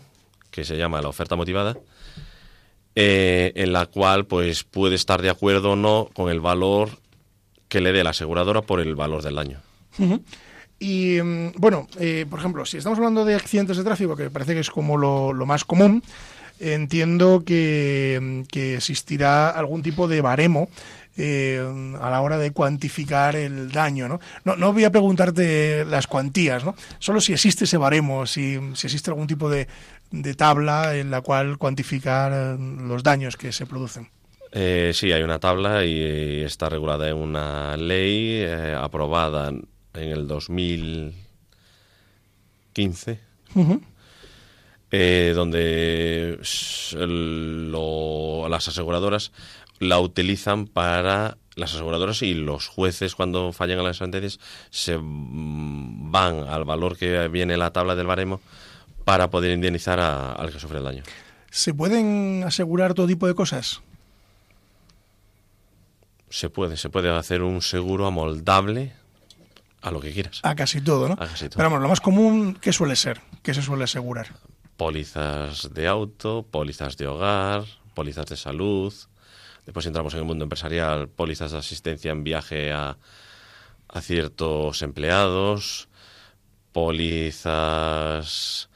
que 0.49 0.63
se 0.63 0.77
llama 0.77 1.01
la 1.01 1.09
oferta 1.09 1.35
motivada 1.35 1.75
eh, 2.95 3.51
en 3.55 3.73
la 3.73 3.85
cual 3.85 4.25
pues 4.25 4.63
puede 4.63 4.95
estar 4.95 5.21
de 5.21 5.29
acuerdo 5.29 5.71
o 5.71 5.75
no 5.75 6.09
con 6.13 6.29
el 6.29 6.39
valor 6.39 6.89
que 7.67 7.81
le 7.81 7.91
dé 7.91 8.03
la 8.03 8.09
aseguradora 8.09 8.61
por 8.61 8.79
el 8.79 8.95
valor 8.95 9.21
del 9.21 9.35
daño. 9.35 9.59
Y 10.79 11.21
mm, 11.21 11.51
bueno, 11.57 11.87
eh, 11.99 12.25
por 12.29 12.39
ejemplo, 12.39 12.65
si 12.65 12.77
estamos 12.77 12.97
hablando 12.97 13.25
de 13.25 13.35
accidentes 13.35 13.77
de 13.77 13.83
tráfico, 13.83 14.15
que 14.15 14.29
parece 14.29 14.53
que 14.53 14.61
es 14.61 14.69
como 14.69 14.97
lo, 14.97 15.33
más 15.45 15.65
común, 15.65 16.03
entiendo 16.59 17.43
que, 17.45 18.19
mm, 18.21 18.41
que, 18.43 18.75
existirá 18.75 19.49
algún 19.49 19.83
tipo 19.83 20.07
de 20.07 20.21
baremo 20.21 20.69
eh, 21.17 21.61
a 22.01 22.09
la 22.09 22.21
hora 22.21 22.37
de 22.37 22.51
cuantificar 22.51 23.35
el 23.35 23.71
daño. 23.71 24.07
¿no? 24.07 24.21
¿no? 24.45 24.55
No, 24.55 24.71
voy 24.71 24.85
a 24.85 24.91
preguntarte 24.91 25.83
las 25.83 26.07
cuantías, 26.07 26.63
¿no? 26.63 26.75
solo 26.99 27.19
si 27.19 27.33
existe 27.33 27.65
ese 27.65 27.77
baremo, 27.77 28.25
si, 28.25 28.57
si 28.73 28.87
existe 28.87 29.11
algún 29.11 29.27
tipo 29.27 29.49
de, 29.49 29.67
de 30.11 30.33
tabla 30.33 30.95
en 30.95 31.11
la 31.11 31.21
cual 31.21 31.57
cuantificar 31.57 32.31
eh, 32.33 32.57
los 32.59 33.03
daños 33.03 33.37
que 33.37 33.51
se 33.51 33.65
producen. 33.65 34.09
Eh, 34.51 34.91
sí, 34.95 35.11
hay 35.11 35.21
una 35.21 35.39
tabla 35.39 35.85
y 35.85 36.41
está 36.41 36.69
regulada 36.69 37.07
en 37.07 37.17
una 37.17 37.77
ley 37.77 38.41
eh, 38.41 38.75
aprobada 38.77 39.49
en 39.49 39.67
el 39.93 40.27
2015, 40.27 43.19
donde 45.35 46.39
las 48.49 48.67
aseguradoras 48.67 49.31
la 49.79 49.99
utilizan 49.99 50.65
para 50.65 51.37
las 51.55 51.75
aseguradoras 51.75 52.23
y 52.23 52.33
los 52.33 52.67
jueces 52.67 53.15
cuando 53.15 53.53
fallan 53.53 53.79
a 53.79 53.83
las 53.83 53.97
sentencias 53.97 54.39
se 54.71 54.97
van 54.99 56.47
al 56.47 56.63
valor 56.63 56.97
que 56.97 57.27
viene 57.27 57.53
en 57.53 57.59
la 57.59 57.71
tabla 57.71 57.95
del 57.95 58.07
baremo 58.07 58.41
para 59.09 59.31
poder 59.31 59.49
indemnizar 59.53 59.99
al 59.99 60.53
que 60.53 60.59
sufre 60.59 60.77
el 60.77 60.83
daño. 60.83 61.01
¿Se 61.49 61.73
pueden 61.73 62.43
asegurar 62.45 62.93
todo 62.93 63.07
tipo 63.07 63.25
de 63.25 63.33
cosas? 63.33 63.81
Se 66.29 66.51
puede, 66.51 66.77
se 66.77 66.91
puede 66.91 67.09
hacer 67.09 67.41
un 67.41 67.63
seguro 67.63 68.05
amoldable 68.05 68.93
a 69.81 69.89
lo 69.89 69.99
que 69.99 70.13
quieras. 70.13 70.41
A 70.43 70.53
casi 70.53 70.79
todo, 70.79 71.07
¿no? 71.07 71.15
A 71.15 71.25
casi 71.25 71.49
todo. 71.49 71.57
Pero 71.57 71.71
vamos, 71.71 71.81
lo 71.81 71.89
más 71.89 72.01
común, 72.01 72.55
¿qué 72.61 72.71
suele 72.71 72.95
ser? 72.95 73.19
¿Qué 73.41 73.55
se 73.55 73.63
suele 73.63 73.85
asegurar? 73.85 74.27
Pólizas 74.77 75.73
de 75.73 75.87
auto, 75.87 76.45
pólizas 76.51 76.95
de 76.95 77.07
hogar, 77.07 77.63
pólizas 77.95 78.27
de 78.27 78.37
salud. 78.37 78.93
Después 79.65 79.87
entramos 79.87 80.13
en 80.13 80.19
el 80.19 80.25
mundo 80.25 80.43
empresarial, 80.43 81.09
pólizas 81.09 81.51
de 81.53 81.57
asistencia 81.57 82.11
en 82.11 82.23
viaje 82.23 82.71
a, 82.71 82.99
a 83.87 84.01
ciertos 84.01 84.83
empleados, 84.83 85.89
pólizas 86.73 88.68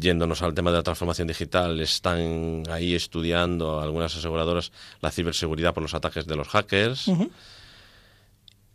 yéndonos 0.00 0.42
al 0.42 0.54
tema 0.54 0.70
de 0.70 0.78
la 0.78 0.82
transformación 0.82 1.28
digital, 1.28 1.80
están 1.80 2.64
ahí 2.70 2.94
estudiando 2.94 3.80
algunas 3.80 4.16
aseguradoras 4.16 4.72
la 5.00 5.10
ciberseguridad 5.10 5.74
por 5.74 5.82
los 5.82 5.94
ataques 5.94 6.26
de 6.26 6.36
los 6.36 6.48
hackers. 6.48 7.10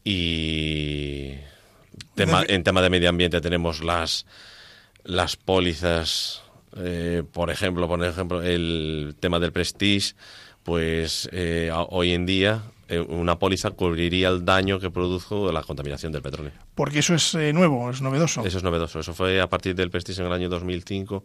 Y 0.04 1.34
en 2.18 2.64
tema 2.64 2.82
de 2.82 2.90
medio 2.90 3.10
ambiente 3.10 3.42
tenemos 3.42 3.84
las, 3.84 4.26
las 5.04 5.36
pólizas 5.36 6.42
Eh, 6.78 7.24
por 7.32 7.50
ejemplo, 7.50 7.88
por 7.88 8.04
ejemplo, 8.04 8.44
el 8.44 9.16
tema 9.20 9.40
del 9.40 9.54
Prestige, 9.54 10.14
pues 10.64 11.30
eh, 11.32 11.72
hoy 11.74 12.12
en 12.12 12.26
día 12.26 12.64
una 13.10 13.40
póliza 13.40 13.72
cubriría 13.72 14.30
el 14.30 14.46
daño 14.46 14.80
que 14.80 14.90
produjo 14.92 15.52
la 15.52 15.64
contaminación 15.64 16.12
del 16.12 16.22
petróleo. 16.22 16.52
Porque 16.76 17.00
eso 17.00 17.16
es 17.16 17.34
nuevo, 17.54 17.90
es 17.90 18.02
novedoso. 18.02 18.46
Eso 18.46 18.58
es 18.58 18.64
novedoso. 18.64 19.00
Eso 19.00 19.14
fue 19.14 19.42
a 19.42 19.48
partir 19.48 19.76
del 19.76 19.90
Prestige 19.90 20.22
en 20.22 20.28
el 20.28 20.34
año 20.34 20.50
2005. 20.50 21.24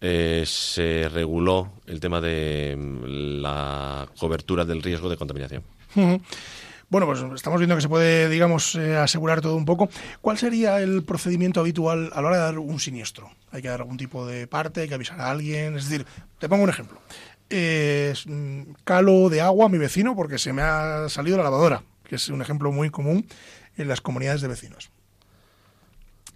se 0.00 1.08
reguló 1.12 1.72
el 1.86 2.00
tema 2.00 2.20
de 2.20 2.76
mm, 2.76 3.40
la 3.40 4.08
cobertura 4.18 4.64
del 4.64 4.82
riesgo 4.82 5.08
de 5.08 5.16
contaminación. 5.16 5.62
Bueno, 6.94 7.06
pues 7.06 7.24
estamos 7.34 7.58
viendo 7.58 7.74
que 7.74 7.82
se 7.82 7.88
puede, 7.88 8.28
digamos, 8.28 8.74
eh, 8.76 8.96
asegurar 8.96 9.40
todo 9.40 9.56
un 9.56 9.64
poco. 9.64 9.88
¿Cuál 10.20 10.38
sería 10.38 10.80
el 10.80 11.02
procedimiento 11.02 11.60
habitual 11.60 12.10
a 12.14 12.20
la 12.20 12.28
hora 12.28 12.36
de 12.36 12.42
dar 12.42 12.58
un 12.58 12.78
siniestro? 12.78 13.30
¿Hay 13.50 13.62
que 13.62 13.68
dar 13.68 13.80
algún 13.80 13.96
tipo 13.96 14.26
de 14.26 14.46
parte? 14.46 14.82
¿Hay 14.82 14.88
que 14.88 14.94
avisar 14.94 15.20
a 15.20 15.30
alguien? 15.30 15.76
Es 15.76 15.88
decir, 15.88 16.06
te 16.38 16.48
pongo 16.48 16.62
un 16.62 16.70
ejemplo. 16.70 17.00
Mm, 17.50 18.72
calo 18.84 19.28
de 19.28 19.40
agua 19.40 19.66
a 19.66 19.68
mi 19.68 19.78
vecino 19.78 20.16
porque 20.16 20.38
se 20.38 20.52
me 20.52 20.62
ha 20.62 21.08
salido 21.08 21.36
la 21.36 21.44
lavadora, 21.44 21.82
que 22.04 22.16
es 22.16 22.28
un 22.28 22.42
ejemplo 22.42 22.72
muy 22.72 22.90
común 22.90 23.26
en 23.76 23.88
las 23.88 24.00
comunidades 24.00 24.40
de 24.40 24.48
vecinos. 24.48 24.90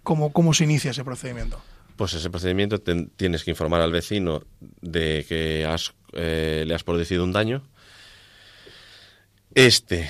¿Cómo, 0.03 0.31
cómo 0.31 0.53
se 0.53 0.63
inicia 0.63 0.91
ese 0.91 1.03
procedimiento? 1.03 1.61
Pues 1.95 2.13
ese 2.13 2.29
procedimiento 2.29 2.79
tienes 2.79 3.43
que 3.43 3.51
informar 3.51 3.81
al 3.81 3.91
vecino 3.91 4.43
de 4.81 5.25
que 5.27 5.65
has, 5.65 5.93
eh, 6.13 6.63
le 6.65 6.73
has 6.73 6.83
producido 6.83 7.23
un 7.23 7.33
daño. 7.33 7.63
Este 9.53 10.09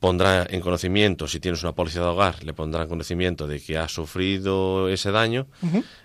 pondrá 0.00 0.46
en 0.50 0.60
conocimiento, 0.60 1.28
si 1.28 1.40
tienes 1.40 1.62
una 1.62 1.72
póliza 1.72 2.00
de 2.00 2.06
hogar, 2.06 2.44
le 2.44 2.52
pondrá 2.52 2.82
en 2.82 2.88
conocimiento 2.88 3.46
de 3.46 3.58
que 3.58 3.78
ha 3.78 3.88
sufrido 3.88 4.90
ese 4.90 5.10
daño, 5.10 5.46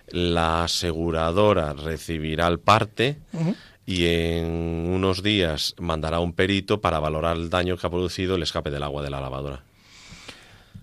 la 0.08 0.63
aseguradora 0.63 1.73
recibirá 1.73 2.47
el 2.47 2.60
parte 2.60 3.19
y 3.89 4.06
en 4.06 4.45
unos 4.93 5.23
días 5.23 5.73
mandará 5.80 6.19
un 6.19 6.34
perito 6.34 6.80
para 6.80 6.99
valorar 6.99 7.38
el 7.38 7.49
daño 7.49 7.75
que 7.75 7.88
ha 7.88 7.89
producido 7.89 8.36
el 8.36 8.43
escape 8.43 8.69
del 8.69 8.84
agua 8.84 9.02
de 9.02 9.10
la 9.10 9.19
lavadora. 9.19 9.63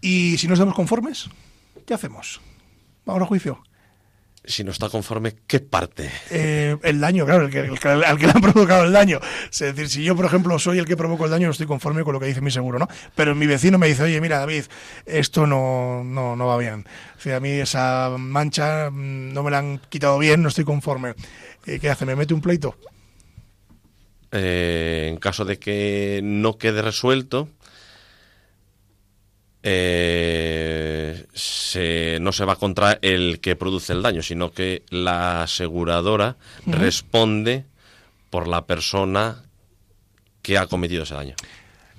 ¿Y 0.00 0.36
si 0.38 0.48
no 0.48 0.54
estamos 0.54 0.74
conformes? 0.74 1.30
¿Qué 1.86 1.94
hacemos? 1.94 2.40
¿Vamos 3.04 3.22
a 3.22 3.26
juicio? 3.26 3.62
si 4.48 4.62
no 4.62 4.70
está 4.70 4.88
conforme, 4.88 5.34
¿qué 5.48 5.58
parte? 5.58 6.08
Eh, 6.30 6.76
el 6.84 7.00
daño, 7.00 7.26
claro, 7.26 7.46
el 7.46 7.50
que, 7.50 7.58
al 7.58 8.16
que 8.16 8.26
le 8.26 8.32
han 8.32 8.40
provocado 8.40 8.84
el 8.84 8.92
daño. 8.92 9.18
Es 9.50 9.58
decir, 9.58 9.88
si 9.88 10.04
yo, 10.04 10.14
por 10.14 10.24
ejemplo, 10.24 10.56
soy 10.60 10.78
el 10.78 10.86
que 10.86 10.96
provoco 10.96 11.24
el 11.24 11.32
daño, 11.32 11.46
no 11.46 11.50
estoy 11.50 11.66
conforme 11.66 12.04
con 12.04 12.12
lo 12.12 12.20
que 12.20 12.26
dice 12.26 12.40
mi 12.40 12.52
seguro, 12.52 12.78
¿no? 12.78 12.86
Pero 13.16 13.34
mi 13.34 13.46
vecino 13.46 13.76
me 13.76 13.88
dice, 13.88 14.04
oye, 14.04 14.20
mira, 14.20 14.38
David, 14.38 14.64
esto 15.04 15.48
no, 15.48 16.04
no, 16.04 16.36
no 16.36 16.46
va 16.46 16.58
bien. 16.58 16.86
O 17.24 17.34
a 17.34 17.40
mí 17.40 17.50
esa 17.50 18.14
mancha 18.18 18.88
mm, 18.90 19.32
no 19.32 19.42
me 19.42 19.50
la 19.50 19.58
han 19.58 19.80
quitado 19.88 20.16
bien, 20.18 20.42
no 20.42 20.48
estoy 20.48 20.64
conforme. 20.64 21.14
Eh, 21.66 21.80
¿Qué 21.80 21.90
hace? 21.90 22.06
¿Me 22.06 22.14
mete 22.14 22.32
un 22.32 22.40
pleito? 22.40 22.76
Eh, 24.32 25.06
en 25.08 25.18
caso 25.18 25.44
de 25.44 25.58
que 25.58 26.20
no 26.22 26.58
quede 26.58 26.82
resuelto, 26.82 27.48
eh, 29.62 31.26
se, 31.34 32.18
no 32.20 32.32
se 32.32 32.44
va 32.44 32.56
contra 32.56 32.98
el 33.02 33.40
que 33.40 33.56
produce 33.56 33.92
el 33.92 34.02
daño, 34.02 34.22
sino 34.22 34.52
que 34.52 34.84
la 34.90 35.42
aseguradora 35.42 36.36
responde 36.66 37.64
por 38.30 38.46
la 38.46 38.66
persona 38.66 39.42
que 40.42 40.58
ha 40.58 40.66
cometido 40.66 41.02
ese 41.02 41.14
daño. 41.14 41.34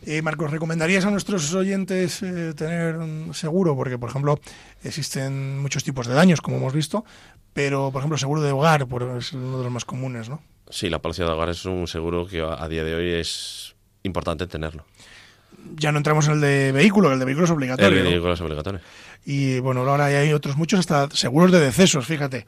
Eh, 0.05 0.21
Marcos, 0.21 0.51
¿recomendarías 0.51 1.03
a 1.03 1.11
nuestros 1.11 1.53
oyentes 1.53 2.21
eh, 2.21 2.53
tener 2.55 2.95
un 2.97 3.33
seguro? 3.33 3.75
Porque, 3.75 3.97
por 3.97 4.09
ejemplo, 4.09 4.39
existen 4.83 5.59
muchos 5.59 5.83
tipos 5.83 6.07
de 6.07 6.13
daños, 6.13 6.39
como 6.39 6.57
hemos 6.57 6.73
visto, 6.73 7.03
pero, 7.51 7.91
por 7.91 7.99
ejemplo, 7.99 8.17
seguro 8.17 8.41
de 8.41 8.51
hogar 8.51 8.87
pues, 8.87 9.03
es 9.25 9.33
uno 9.33 9.57
de 9.57 9.63
los 9.65 9.73
más 9.73 9.83
comunes, 9.83 10.29
¿no? 10.29 10.41
Sí, 10.69 10.89
la 10.89 10.99
policía 10.99 11.25
de 11.25 11.31
hogar 11.31 11.49
es 11.49 11.65
un 11.65 11.87
seguro 11.87 12.27
que 12.27 12.41
a 12.41 12.67
día 12.67 12.83
de 12.83 12.95
hoy 12.95 13.09
es 13.11 13.75
importante 14.03 14.47
tenerlo 14.47 14.85
ya 15.75 15.91
no 15.91 15.97
entramos 15.97 16.27
en 16.27 16.33
el 16.33 16.41
de 16.41 16.71
vehículo, 16.71 17.11
el 17.11 17.19
de 17.19 17.25
vehículo 17.25 17.45
es 17.45 17.51
obligatorio. 17.51 17.97
El 17.97 18.03
de 18.03 18.09
vehículo 18.11 18.33
es 18.33 18.41
obligatorio. 18.41 18.79
Y 19.25 19.59
bueno, 19.59 19.81
ahora 19.81 20.05
hay 20.05 20.31
otros 20.33 20.57
muchos, 20.57 20.79
hasta 20.79 21.09
seguros 21.11 21.51
de 21.51 21.59
decesos, 21.59 22.05
fíjate. 22.05 22.45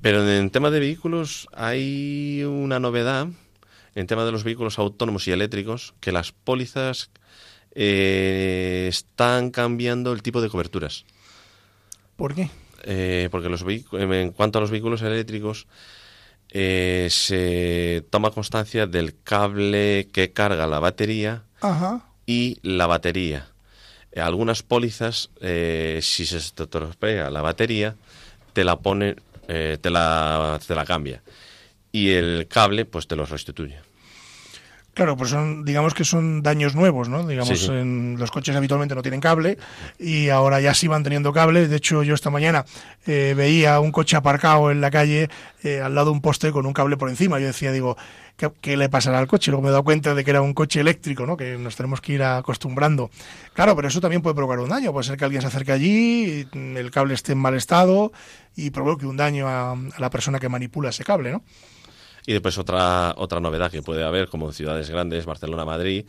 Pero 0.00 0.28
en 0.28 0.50
tema 0.50 0.70
de 0.70 0.80
vehículos 0.80 1.48
hay 1.52 2.44
una 2.44 2.78
novedad, 2.78 3.28
en 3.94 4.06
tema 4.06 4.24
de 4.24 4.32
los 4.32 4.44
vehículos 4.44 4.78
autónomos 4.78 5.26
y 5.28 5.32
eléctricos, 5.32 5.94
que 6.00 6.12
las 6.12 6.32
pólizas 6.32 7.10
eh, 7.74 8.86
están 8.88 9.50
cambiando 9.50 10.12
el 10.12 10.22
tipo 10.22 10.40
de 10.40 10.48
coberturas. 10.48 11.04
¿Por 12.16 12.34
qué? 12.34 12.50
Eh, 12.84 13.28
porque 13.30 13.48
los 13.48 13.64
en 13.92 14.30
cuanto 14.32 14.58
a 14.58 14.60
los 14.60 14.70
vehículos 14.70 15.02
eléctricos, 15.02 15.66
eh, 16.50 17.08
se 17.10 18.04
toma 18.10 18.30
constancia 18.30 18.86
del 18.86 19.20
cable 19.22 20.08
que 20.12 20.32
carga 20.32 20.66
la 20.66 20.78
batería 20.78 21.44
Ajá 21.60 22.02
y 22.26 22.58
la 22.62 22.86
batería. 22.86 23.48
Eh, 24.12 24.20
algunas 24.20 24.62
pólizas, 24.62 25.30
eh, 25.40 26.00
si 26.02 26.26
se 26.26 26.38
estropea 26.38 27.30
la 27.30 27.40
batería, 27.40 27.94
te 28.52 28.64
la 28.64 28.76
pone, 28.76 29.16
eh, 29.48 29.78
te, 29.80 29.90
la, 29.90 30.60
te 30.66 30.74
la 30.74 30.84
cambia. 30.84 31.22
Y 31.92 32.10
el 32.10 32.48
cable, 32.48 32.84
pues 32.84 33.06
te 33.06 33.16
lo 33.16 33.24
restituye. 33.24 33.78
Claro, 34.96 35.14
pues 35.14 35.28
son, 35.28 35.62
digamos 35.62 35.92
que 35.92 36.06
son 36.06 36.42
daños 36.42 36.74
nuevos, 36.74 37.10
¿no? 37.10 37.26
Digamos, 37.26 37.68
En 37.68 38.16
los 38.18 38.30
coches 38.30 38.56
habitualmente 38.56 38.94
no 38.94 39.02
tienen 39.02 39.20
cable 39.20 39.58
y 39.98 40.30
ahora 40.30 40.58
ya 40.58 40.72
sí 40.72 40.88
van 40.88 41.02
teniendo 41.02 41.34
cable. 41.34 41.68
De 41.68 41.76
hecho, 41.76 42.02
yo 42.02 42.14
esta 42.14 42.30
mañana 42.30 42.64
eh, 43.06 43.34
veía 43.36 43.78
un 43.78 43.92
coche 43.92 44.16
aparcado 44.16 44.70
en 44.70 44.80
la 44.80 44.90
calle 44.90 45.28
eh, 45.62 45.82
al 45.82 45.94
lado 45.94 46.06
de 46.06 46.12
un 46.12 46.22
poste 46.22 46.50
con 46.50 46.64
un 46.64 46.72
cable 46.72 46.96
por 46.96 47.10
encima. 47.10 47.38
Yo 47.38 47.46
decía, 47.46 47.72
digo, 47.72 47.98
¿qué, 48.62 48.76
le 48.78 48.88
pasará 48.88 49.18
al 49.18 49.26
coche? 49.26 49.50
Luego 49.50 49.64
me 49.64 49.68
he 49.68 49.72
dado 49.72 49.84
cuenta 49.84 50.14
de 50.14 50.24
que 50.24 50.30
era 50.30 50.40
un 50.40 50.54
coche 50.54 50.80
eléctrico, 50.80 51.26
¿no? 51.26 51.36
Que 51.36 51.58
nos 51.58 51.76
tenemos 51.76 52.00
que 52.00 52.14
ir 52.14 52.22
acostumbrando. 52.22 53.10
Claro, 53.52 53.76
pero 53.76 53.88
eso 53.88 54.00
también 54.00 54.22
puede 54.22 54.34
provocar 54.34 54.60
un 54.60 54.70
daño. 54.70 54.92
Puede 54.92 55.04
ser 55.04 55.18
que 55.18 55.26
alguien 55.26 55.42
se 55.42 55.48
acerque 55.48 55.72
allí, 55.72 56.48
el 56.54 56.90
cable 56.90 57.12
esté 57.12 57.32
en 57.32 57.38
mal 57.38 57.52
estado 57.52 58.12
y 58.56 58.70
provoque 58.70 59.04
un 59.04 59.18
daño 59.18 59.46
a, 59.46 59.72
a 59.72 59.98
la 59.98 60.08
persona 60.08 60.38
que 60.38 60.48
manipula 60.48 60.88
ese 60.88 61.04
cable, 61.04 61.32
¿no? 61.32 61.42
Y 62.26 62.32
después 62.32 62.58
otra, 62.58 63.14
otra 63.16 63.40
novedad 63.40 63.70
que 63.70 63.82
puede 63.82 64.04
haber, 64.04 64.28
como 64.28 64.48
en 64.48 64.52
ciudades 64.52 64.90
grandes, 64.90 65.24
Barcelona, 65.24 65.64
Madrid, 65.64 66.06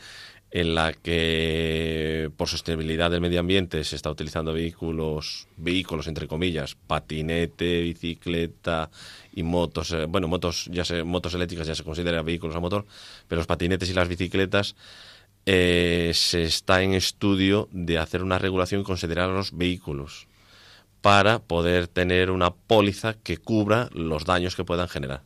en 0.50 0.76
la 0.76 0.94
que 0.94 2.32
por 2.38 2.48
sostenibilidad 2.48 3.12
del 3.12 3.22
medio 3.22 3.40
ambiente 3.40 3.84
se 3.84 3.96
está 3.96 4.10
utilizando 4.10 4.54
vehículos, 4.54 5.48
vehículos 5.58 6.08
entre 6.08 6.28
comillas, 6.28 6.76
patinete, 6.76 7.82
bicicleta 7.82 8.90
y 9.34 9.44
motos, 9.44 9.92
eh, 9.92 10.06
bueno, 10.06 10.28
motos 10.28 10.70
ya 10.72 10.86
se, 10.86 11.04
motos 11.04 11.34
eléctricas 11.34 11.68
ya 11.68 11.76
se 11.76 11.84
consideran 11.84 12.26
vehículos 12.26 12.56
a 12.56 12.62
motor, 12.62 12.86
pero 13.28 13.40
los 13.40 13.48
patinetes 13.48 13.90
y 13.90 13.94
las 13.94 14.08
bicicletas 14.08 14.76
eh, 15.46 16.12
se 16.14 16.44
está 16.44 16.82
en 16.82 16.94
estudio 16.94 17.68
de 17.72 17.98
hacer 17.98 18.24
una 18.24 18.40
regulación 18.40 18.82
y 18.82 18.84
considerar 18.86 19.30
los 19.30 19.56
vehículos 19.56 20.28
para 21.02 21.40
poder 21.40 21.88
tener 21.88 22.32
una 22.32 22.52
póliza 22.52 23.14
que 23.14 23.38
cubra 23.38 23.90
los 23.94 24.26
daños 24.26 24.56
que 24.56 24.64
puedan 24.64 24.88
generar. 24.88 25.22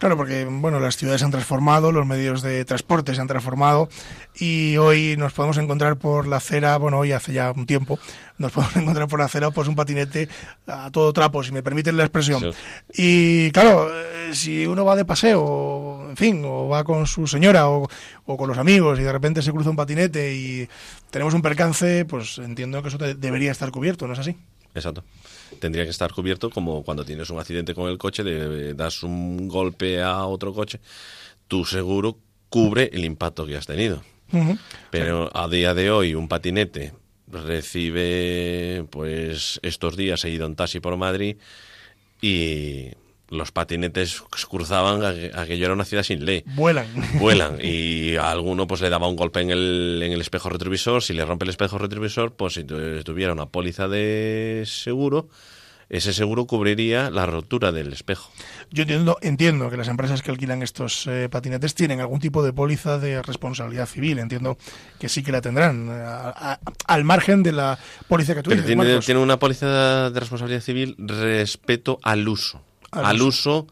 Claro, 0.00 0.16
porque 0.16 0.46
bueno, 0.46 0.80
las 0.80 0.96
ciudades 0.96 1.20
se 1.20 1.26
han 1.26 1.30
transformado, 1.30 1.92
los 1.92 2.06
medios 2.06 2.40
de 2.40 2.64
transporte 2.64 3.14
se 3.14 3.20
han 3.20 3.26
transformado 3.26 3.90
y 4.34 4.78
hoy 4.78 5.14
nos 5.18 5.34
podemos 5.34 5.58
encontrar 5.58 5.98
por 5.98 6.26
la 6.26 6.38
acera, 6.38 6.78
bueno, 6.78 6.96
hoy 6.96 7.12
hace 7.12 7.34
ya 7.34 7.52
un 7.52 7.66
tiempo, 7.66 7.98
nos 8.38 8.50
podemos 8.52 8.74
encontrar 8.76 9.08
por 9.08 9.18
la 9.18 9.26
acera 9.26 9.50
pues 9.50 9.68
un 9.68 9.76
patinete 9.76 10.30
a 10.66 10.90
todo 10.90 11.12
trapo, 11.12 11.42
si 11.42 11.52
me 11.52 11.62
permiten 11.62 11.98
la 11.98 12.04
expresión. 12.04 12.42
Y 12.94 13.50
claro, 13.50 13.90
eh, 13.94 14.30
si 14.32 14.66
uno 14.66 14.86
va 14.86 14.96
de 14.96 15.04
paseo, 15.04 16.06
en 16.08 16.16
fin, 16.16 16.42
o 16.46 16.66
va 16.66 16.82
con 16.82 17.06
su 17.06 17.26
señora 17.26 17.68
o, 17.68 17.86
o, 18.24 18.36
con 18.38 18.48
los 18.48 18.56
amigos 18.56 18.98
y 18.98 19.02
de 19.02 19.12
repente 19.12 19.42
se 19.42 19.52
cruza 19.52 19.68
un 19.68 19.76
patinete 19.76 20.34
y 20.34 20.66
tenemos 21.10 21.34
un 21.34 21.42
percance, 21.42 22.06
pues 22.06 22.38
entiendo 22.38 22.82
que 22.82 22.88
eso 22.88 22.96
debería 22.96 23.52
estar 23.52 23.70
cubierto, 23.70 24.06
¿no 24.06 24.14
es 24.14 24.20
así? 24.20 24.34
Exacto 24.74 25.04
tendría 25.58 25.84
que 25.84 25.90
estar 25.90 26.12
cubierto 26.12 26.50
como 26.50 26.82
cuando 26.82 27.04
tienes 27.04 27.30
un 27.30 27.38
accidente 27.38 27.74
con 27.74 27.88
el 27.88 27.98
coche, 27.98 28.22
de, 28.22 28.74
das 28.74 29.02
un 29.02 29.48
golpe 29.48 30.00
a 30.00 30.24
otro 30.26 30.52
coche, 30.54 30.80
tu 31.48 31.64
seguro 31.64 32.18
cubre 32.48 32.90
el 32.92 33.04
impacto 33.04 33.46
que 33.46 33.56
has 33.56 33.66
tenido. 33.66 34.02
Pero 34.90 35.30
a 35.34 35.48
día 35.48 35.74
de 35.74 35.90
hoy 35.90 36.14
un 36.14 36.28
patinete 36.28 36.92
recibe, 37.26 38.84
pues 38.90 39.58
estos 39.62 39.96
días 39.96 40.24
he 40.24 40.30
ido 40.30 40.46
en 40.46 40.54
taxi 40.54 40.78
por 40.78 40.96
Madrid 40.96 41.36
y 42.22 42.90
los 43.30 43.52
patinetes 43.52 44.22
cruzaban, 44.48 45.04
aquello 45.34 45.64
era 45.64 45.74
una 45.74 45.84
ciudad 45.84 46.02
sin 46.02 46.24
ley. 46.24 46.42
Vuelan. 46.46 46.86
Vuelan. 47.18 47.58
Y 47.62 48.16
a 48.16 48.30
alguno 48.30 48.66
pues 48.66 48.80
le 48.80 48.90
daba 48.90 49.08
un 49.08 49.16
golpe 49.16 49.40
en 49.40 49.50
el, 49.50 50.00
en 50.02 50.12
el 50.12 50.20
espejo 50.20 50.48
retrovisor. 50.48 51.02
Si 51.02 51.12
le 51.12 51.24
rompe 51.24 51.44
el 51.44 51.50
espejo 51.50 51.78
retrovisor, 51.78 52.34
pues 52.34 52.54
si 52.54 52.64
tuviera 52.64 53.32
una 53.32 53.46
póliza 53.46 53.88
de 53.88 54.64
seguro, 54.66 55.28
ese 55.88 56.12
seguro 56.12 56.46
cubriría 56.46 57.10
la 57.10 57.26
rotura 57.26 57.72
del 57.72 57.92
espejo. 57.92 58.30
Yo 58.70 58.82
entiendo, 58.82 59.18
entiendo 59.22 59.70
que 59.70 59.76
las 59.76 59.88
empresas 59.88 60.22
que 60.22 60.30
alquilan 60.30 60.62
estos 60.62 61.06
eh, 61.06 61.28
patinetes 61.28 61.74
tienen 61.74 62.00
algún 62.00 62.20
tipo 62.20 62.42
de 62.42 62.52
póliza 62.52 62.98
de 62.98 63.22
responsabilidad 63.22 63.86
civil. 63.86 64.18
Entiendo 64.18 64.56
que 64.98 65.08
sí 65.08 65.22
que 65.22 65.32
la 65.32 65.40
tendrán, 65.40 65.88
eh, 65.90 66.56
al 66.86 67.04
margen 67.04 67.42
de 67.42 67.52
la 67.52 67.78
póliza 68.08 68.34
que 68.34 68.42
tú 68.42 68.50
Pero 68.50 68.64
tiene, 68.64 69.00
tiene 69.00 69.20
una 69.20 69.38
póliza 69.38 70.10
de 70.10 70.20
responsabilidad 70.20 70.62
civil 70.62 70.96
respeto 70.98 71.98
al 72.02 72.26
uso 72.28 72.62
al, 72.90 73.22
uso. 73.22 73.66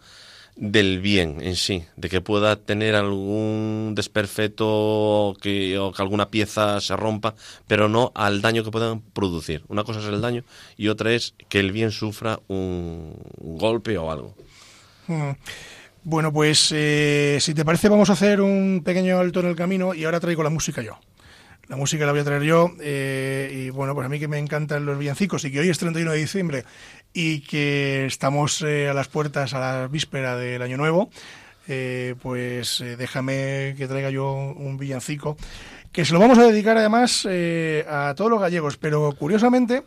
del 0.57 1.01
bien 1.01 1.41
en 1.41 1.57
sí, 1.57 1.85
de 1.97 2.09
que 2.09 2.21
pueda 2.21 2.57
tener 2.57 2.95
algún 2.95 3.93
desperfecto 3.95 5.37
que, 5.41 5.79
o 5.79 5.93
que 5.93 6.03
alguna 6.03 6.31
pieza 6.31 6.81
se 6.81 6.97
rompa, 6.97 7.35
pero 7.67 7.89
no 7.89 8.13
al 8.15 8.43
daño 8.43 8.65
que 8.65 8.71
puedan 8.71 9.01
producir. 9.01 9.63
Una 9.69 9.85
cosa 9.85 10.01
es 10.01 10.07
el 10.07 10.21
daño 10.21 10.45
y 10.77 10.89
otra 10.89 11.13
es 11.13 11.35
que 11.49 11.61
el 11.61 11.73
bien 11.73 11.91
sufra 11.91 12.41
un 12.49 13.15
golpe 13.39 13.97
o 13.99 14.11
algo. 14.11 14.35
Mm. 15.07 15.31
Bueno, 16.05 16.33
pues 16.33 16.73
eh, 16.75 17.39
si 17.41 17.55
te 17.55 17.65
parece 17.65 17.89
vamos 17.89 18.09
a 18.09 18.15
hacer 18.15 18.41
un 18.41 18.83
pequeño 18.85 19.19
alto 19.19 19.41
en 19.41 19.47
el 19.47 19.57
camino 19.57 19.95
y 19.95 20.05
ahora 20.05 20.21
traigo 20.21 20.43
la 20.43 20.51
música 20.51 20.81
yo. 20.81 20.99
La 21.69 21.77
música 21.77 22.07
la 22.07 22.13
voy 22.13 22.23
a 22.23 22.25
traer 22.25 22.45
yo 22.45 22.71
eh, 22.81 23.51
y 23.53 23.69
bueno, 23.69 23.95
pues 23.95 24.07
a 24.07 24.09
mí 24.09 24.19
que 24.19 24.27
me 24.27 24.39
encantan 24.39 24.87
los 24.87 24.99
villancicos 24.99 25.45
y 25.45 25.53
que 25.53 25.61
hoy 25.61 25.69
es 25.69 25.77
31 25.77 26.13
de 26.13 26.19
diciembre 26.19 26.65
y 27.13 27.41
que 27.41 28.07
estamos 28.07 28.63
eh, 28.63 28.89
a 28.89 28.95
las 28.95 29.09
puertas 29.09 29.55
a 29.55 29.61
la 29.61 29.89
víspera 29.89 30.37
del 30.37 30.63
Año 30.63 30.77
Nuevo, 30.77 31.11
pues 32.23 32.83
déjame 32.97 33.75
que 33.77 33.87
traiga 33.87 34.09
yo 34.09 34.33
un 34.33 34.79
villancico 34.79 35.37
que 35.93 36.07
se 36.07 36.15
lo 36.15 36.19
vamos 36.19 36.39
a 36.39 36.47
dedicar 36.47 36.79
además 36.79 37.27
a 37.27 38.15
todos 38.17 38.31
los 38.31 38.41
gallegos, 38.41 38.79
pero 38.79 39.13
curiosamente 39.13 39.83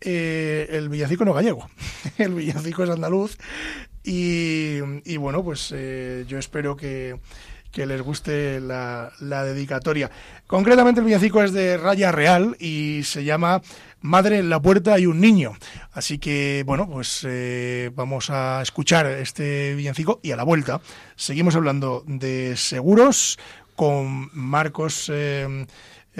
el 0.00 0.88
villancico 0.88 1.24
no 1.24 1.34
gallego, 1.34 1.68
el 2.18 2.32
villancico 2.32 2.84
es 2.84 2.90
andaluz 2.90 3.36
y, 4.08 5.16
bueno, 5.16 5.42
pues 5.42 5.72
eh, 5.74 6.24
yo 6.28 6.38
espero 6.38 6.76
que, 6.76 7.18
les 7.84 8.00
guste 8.00 8.60
la, 8.60 9.10
dedicatoria. 9.20 10.10
Concretamente 10.46 11.00
el 11.00 11.06
villancico 11.06 11.42
es 11.42 11.52
de 11.52 11.76
Raya 11.76 12.12
Real 12.12 12.56
y 12.58 13.02
se 13.02 13.24
llama 13.24 13.60
Madre 14.00 14.38
en 14.38 14.48
la 14.48 14.60
puerta 14.60 14.98
y 14.98 15.06
un 15.06 15.20
niño. 15.20 15.52
Así 15.92 16.18
que 16.18 16.62
bueno, 16.64 16.88
pues 16.88 17.26
eh, 17.28 17.90
vamos 17.94 18.30
a 18.30 18.62
escuchar 18.62 19.06
este 19.06 19.74
villancico 19.74 20.20
y 20.22 20.30
a 20.30 20.36
la 20.36 20.44
vuelta 20.44 20.80
seguimos 21.16 21.56
hablando 21.56 22.02
de 22.06 22.56
seguros 22.56 23.38
con 23.74 24.30
Marcos. 24.32 25.10
Eh, 25.12 25.66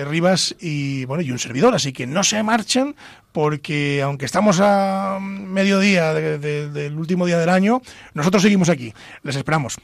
Rivas 0.04 0.54
y 0.60 1.06
bueno 1.06 1.22
y 1.22 1.30
un 1.30 1.38
servidor, 1.38 1.74
así 1.74 1.94
que 1.94 2.06
no 2.06 2.22
se 2.22 2.42
marchen 2.42 2.94
porque 3.32 4.02
aunque 4.02 4.26
estamos 4.26 4.60
a 4.60 5.18
mediodía 5.20 6.12
del 6.12 6.98
último 6.98 7.26
día 7.26 7.38
del 7.38 7.48
año, 7.48 7.80
nosotros 8.14 8.42
seguimos 8.42 8.68
aquí. 8.68 8.92
Les 9.22 9.36
esperamos. 9.36 9.78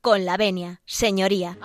Con 0.00 0.24
la 0.24 0.36
venia, 0.36 0.80
señoría. 0.84 1.58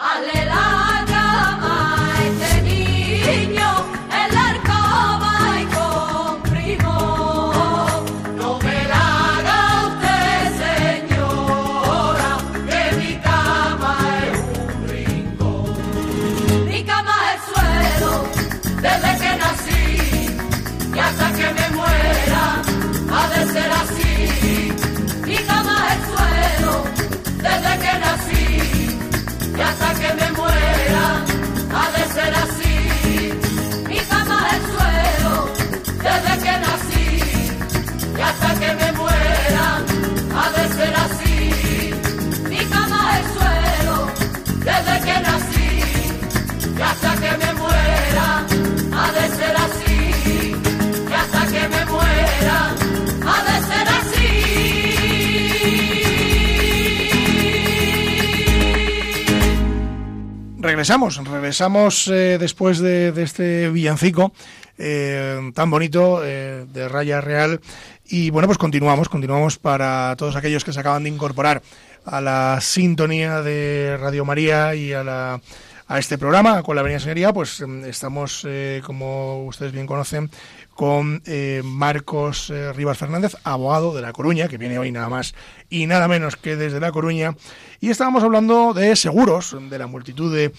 Regresamos, 60.79 61.17
regresamos 61.17 62.07
eh, 62.07 62.37
después 62.39 62.79
de, 62.79 63.11
este 63.17 63.69
villancico 63.69 64.31
eh, 64.77 65.51
tan 65.53 65.69
bonito 65.69 66.21
eh, 66.23 66.65
de 66.71 66.87
Raya 66.87 67.19
Real. 67.19 67.59
Y 68.05 68.29
bueno, 68.29 68.47
pues 68.47 68.57
continuamos, 68.57 69.09
continuamos 69.09 69.57
para 69.57 70.15
todos 70.17 70.37
aquellos 70.37 70.63
que 70.63 70.71
se 70.71 70.79
acaban 70.79 71.03
de 71.03 71.09
incorporar 71.09 71.61
a 72.05 72.21
la 72.21 72.59
sintonía 72.61 73.41
de 73.41 73.97
Radio 73.99 74.23
María 74.23 74.73
y 74.73 74.93
a 74.93 75.03
la, 75.03 75.41
a 75.85 75.99
este 75.99 76.17
programa, 76.17 76.63
con 76.63 76.75
la 76.75 76.79
Avenida 76.79 77.01
Señoría, 77.01 77.33
pues 77.33 77.59
em, 77.59 77.83
estamos, 77.83 78.47
como 78.85 79.43
ustedes 79.47 79.73
bien 79.73 79.85
conocen, 79.85 80.31
con 80.79 81.21
eh, 81.25 81.61
Marcos 81.61 82.49
eh, 82.49 82.71
Rivas 82.71 82.97
Fernández, 82.97 83.35
abogado 83.43 83.93
de 83.93 84.01
La 84.01 84.13
Coruña, 84.13 84.47
que 84.47 84.57
viene 84.57 84.79
hoy 84.79 84.93
nada 84.93 85.09
más 85.09 85.35
y 85.69 85.87
nada 85.87 86.07
menos 86.07 86.37
que 86.37 86.55
desde 86.55 86.79
La 86.79 86.93
Coruña. 86.93 87.35
Y 87.81 87.89
estábamos 87.89 88.23
hablando 88.23 88.73
de 88.73 88.95
seguros, 88.95 89.57
de 89.69 89.77
la 89.77 89.87
multitud 89.87 90.33
de, 90.33 90.53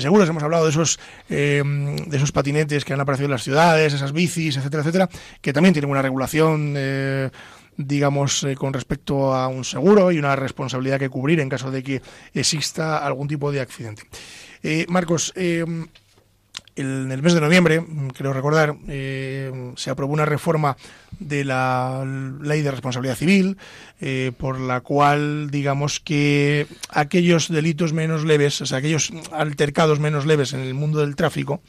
seguros. 0.00 0.30
Hemos 0.30 0.42
hablado 0.42 0.64
de 0.64 0.70
esos, 0.70 0.98
em, 1.28 1.94
de 1.94 2.16
esos 2.16 2.32
patinetes 2.32 2.86
que 2.86 2.94
han 2.94 3.00
aparecido 3.00 3.26
en 3.26 3.32
las 3.32 3.42
ciudades, 3.42 3.92
esas 3.92 4.12
bicis, 4.12 4.56
etcétera, 4.56 4.80
etcétera, 4.80 5.10
que 5.42 5.52
también 5.52 5.74
tienen 5.74 5.90
una 5.90 6.00
regulación 6.00 6.72
eh, 6.74 7.28
digamos, 7.76 8.46
con 8.56 8.72
respecto 8.72 9.34
a 9.34 9.48
un 9.48 9.62
seguro 9.62 10.10
y 10.10 10.18
una 10.18 10.36
responsabilidad 10.36 10.98
que 10.98 11.10
cubrir 11.10 11.38
en 11.40 11.50
caso 11.50 11.70
de 11.70 11.82
que 11.82 12.00
exista 12.32 12.96
algún 12.96 13.28
tipo 13.28 13.52
de 13.52 13.60
accidente. 13.60 14.04
Marcos, 14.88 15.34
em, 15.36 15.86
en 16.76 17.10
el 17.10 17.22
mes 17.22 17.32
de 17.32 17.40
noviembre, 17.40 17.82
creo 18.14 18.32
recordar, 18.32 18.76
eh, 18.86 19.72
se 19.76 19.90
aprobó 19.90 20.12
una 20.12 20.26
reforma 20.26 20.76
de 21.18 21.44
la 21.44 22.04
ley 22.42 22.60
de 22.62 22.70
responsabilidad 22.70 23.16
civil, 23.16 23.56
eh, 24.00 24.32
por 24.36 24.60
la 24.60 24.82
cual, 24.82 25.50
digamos 25.50 26.00
que 26.00 26.66
aquellos 26.90 27.48
delitos 27.48 27.94
menos 27.94 28.24
leves, 28.24 28.60
o 28.60 28.66
sea, 28.66 28.78
aquellos 28.78 29.10
altercados 29.32 30.00
menos 30.00 30.26
leves 30.26 30.52
en 30.52 30.60
el 30.60 30.74
mundo 30.74 31.00
del 31.00 31.16
tráfico, 31.16 31.62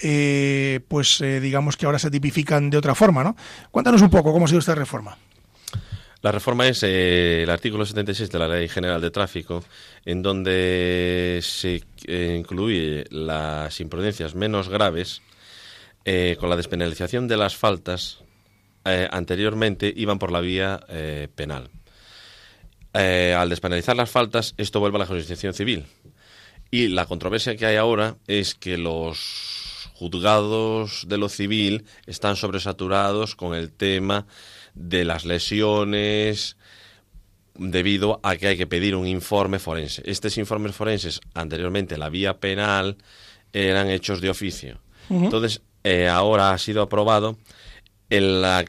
eh, 0.00 0.80
pues 0.88 1.22
digamos 1.42 1.76
que 1.76 1.86
ahora 1.86 1.98
se 1.98 2.10
tipifican 2.10 2.70
de 2.70 2.76
otra 2.76 2.94
forma, 2.94 3.24
¿no? 3.24 3.36
Cuéntanos 3.70 4.02
un 4.02 4.10
poco 4.10 4.32
cómo 4.32 4.44
ha 4.44 4.48
sido 4.48 4.60
esta 4.60 4.74
reforma. 4.74 5.16
La 6.26 6.32
reforma 6.32 6.66
es 6.66 6.82
eh, 6.82 7.44
el 7.44 7.50
artículo 7.50 7.86
76 7.86 8.32
de 8.32 8.38
la 8.40 8.48
Ley 8.48 8.66
General 8.66 9.00
de 9.00 9.12
Tráfico, 9.12 9.62
en 10.04 10.22
donde 10.22 11.38
se 11.40 11.84
eh, 12.04 12.34
incluye 12.36 13.04
las 13.10 13.78
imprudencias 13.78 14.34
menos 14.34 14.68
graves 14.68 15.22
eh, 16.04 16.36
con 16.40 16.50
la 16.50 16.56
despenalización 16.56 17.28
de 17.28 17.36
las 17.36 17.54
faltas 17.54 18.24
anteriormente 18.82 19.92
iban 19.96 20.18
por 20.18 20.32
la 20.32 20.40
vía 20.40 20.80
penal. 21.36 21.70
al 22.92 23.48
despenalizar 23.48 23.94
las 23.94 24.10
faltas, 24.10 24.54
esto 24.56 24.80
vuelve 24.80 24.96
a 24.96 25.00
la 25.00 25.06
jurisdicción 25.06 25.54
civil. 25.54 25.86
Y 26.72 26.88
la 26.88 27.06
controversia 27.06 27.56
que 27.56 27.66
hay 27.66 27.76
ahora 27.76 28.16
es 28.26 28.56
que 28.56 28.78
los 28.78 29.90
juzgados 29.94 31.06
de 31.08 31.18
lo 31.18 31.28
civil 31.28 31.84
están 32.06 32.34
sobresaturados 32.34 33.36
con 33.36 33.54
el 33.54 33.70
tema 33.70 34.26
de 34.76 35.04
las 35.04 35.24
lesiones 35.24 36.56
debido 37.58 38.20
a 38.22 38.36
que 38.36 38.48
hay 38.48 38.56
que 38.56 38.66
pedir 38.66 38.94
un 38.94 39.06
informe 39.06 39.58
forense. 39.58 40.02
Estos 40.04 40.36
informes 40.38 40.76
forenses, 40.76 41.20
anteriormente 41.34 41.96
la 41.96 42.10
vía 42.10 42.38
penal, 42.38 42.98
eran 43.52 43.90
hechos 43.90 44.20
de 44.20 44.30
oficio. 44.30 44.80
Entonces, 45.08 45.62
eh, 45.84 46.08
ahora 46.08 46.52
ha 46.52 46.58
sido 46.58 46.82
aprobado 46.82 47.38
en 48.10 48.42
la 48.42 48.64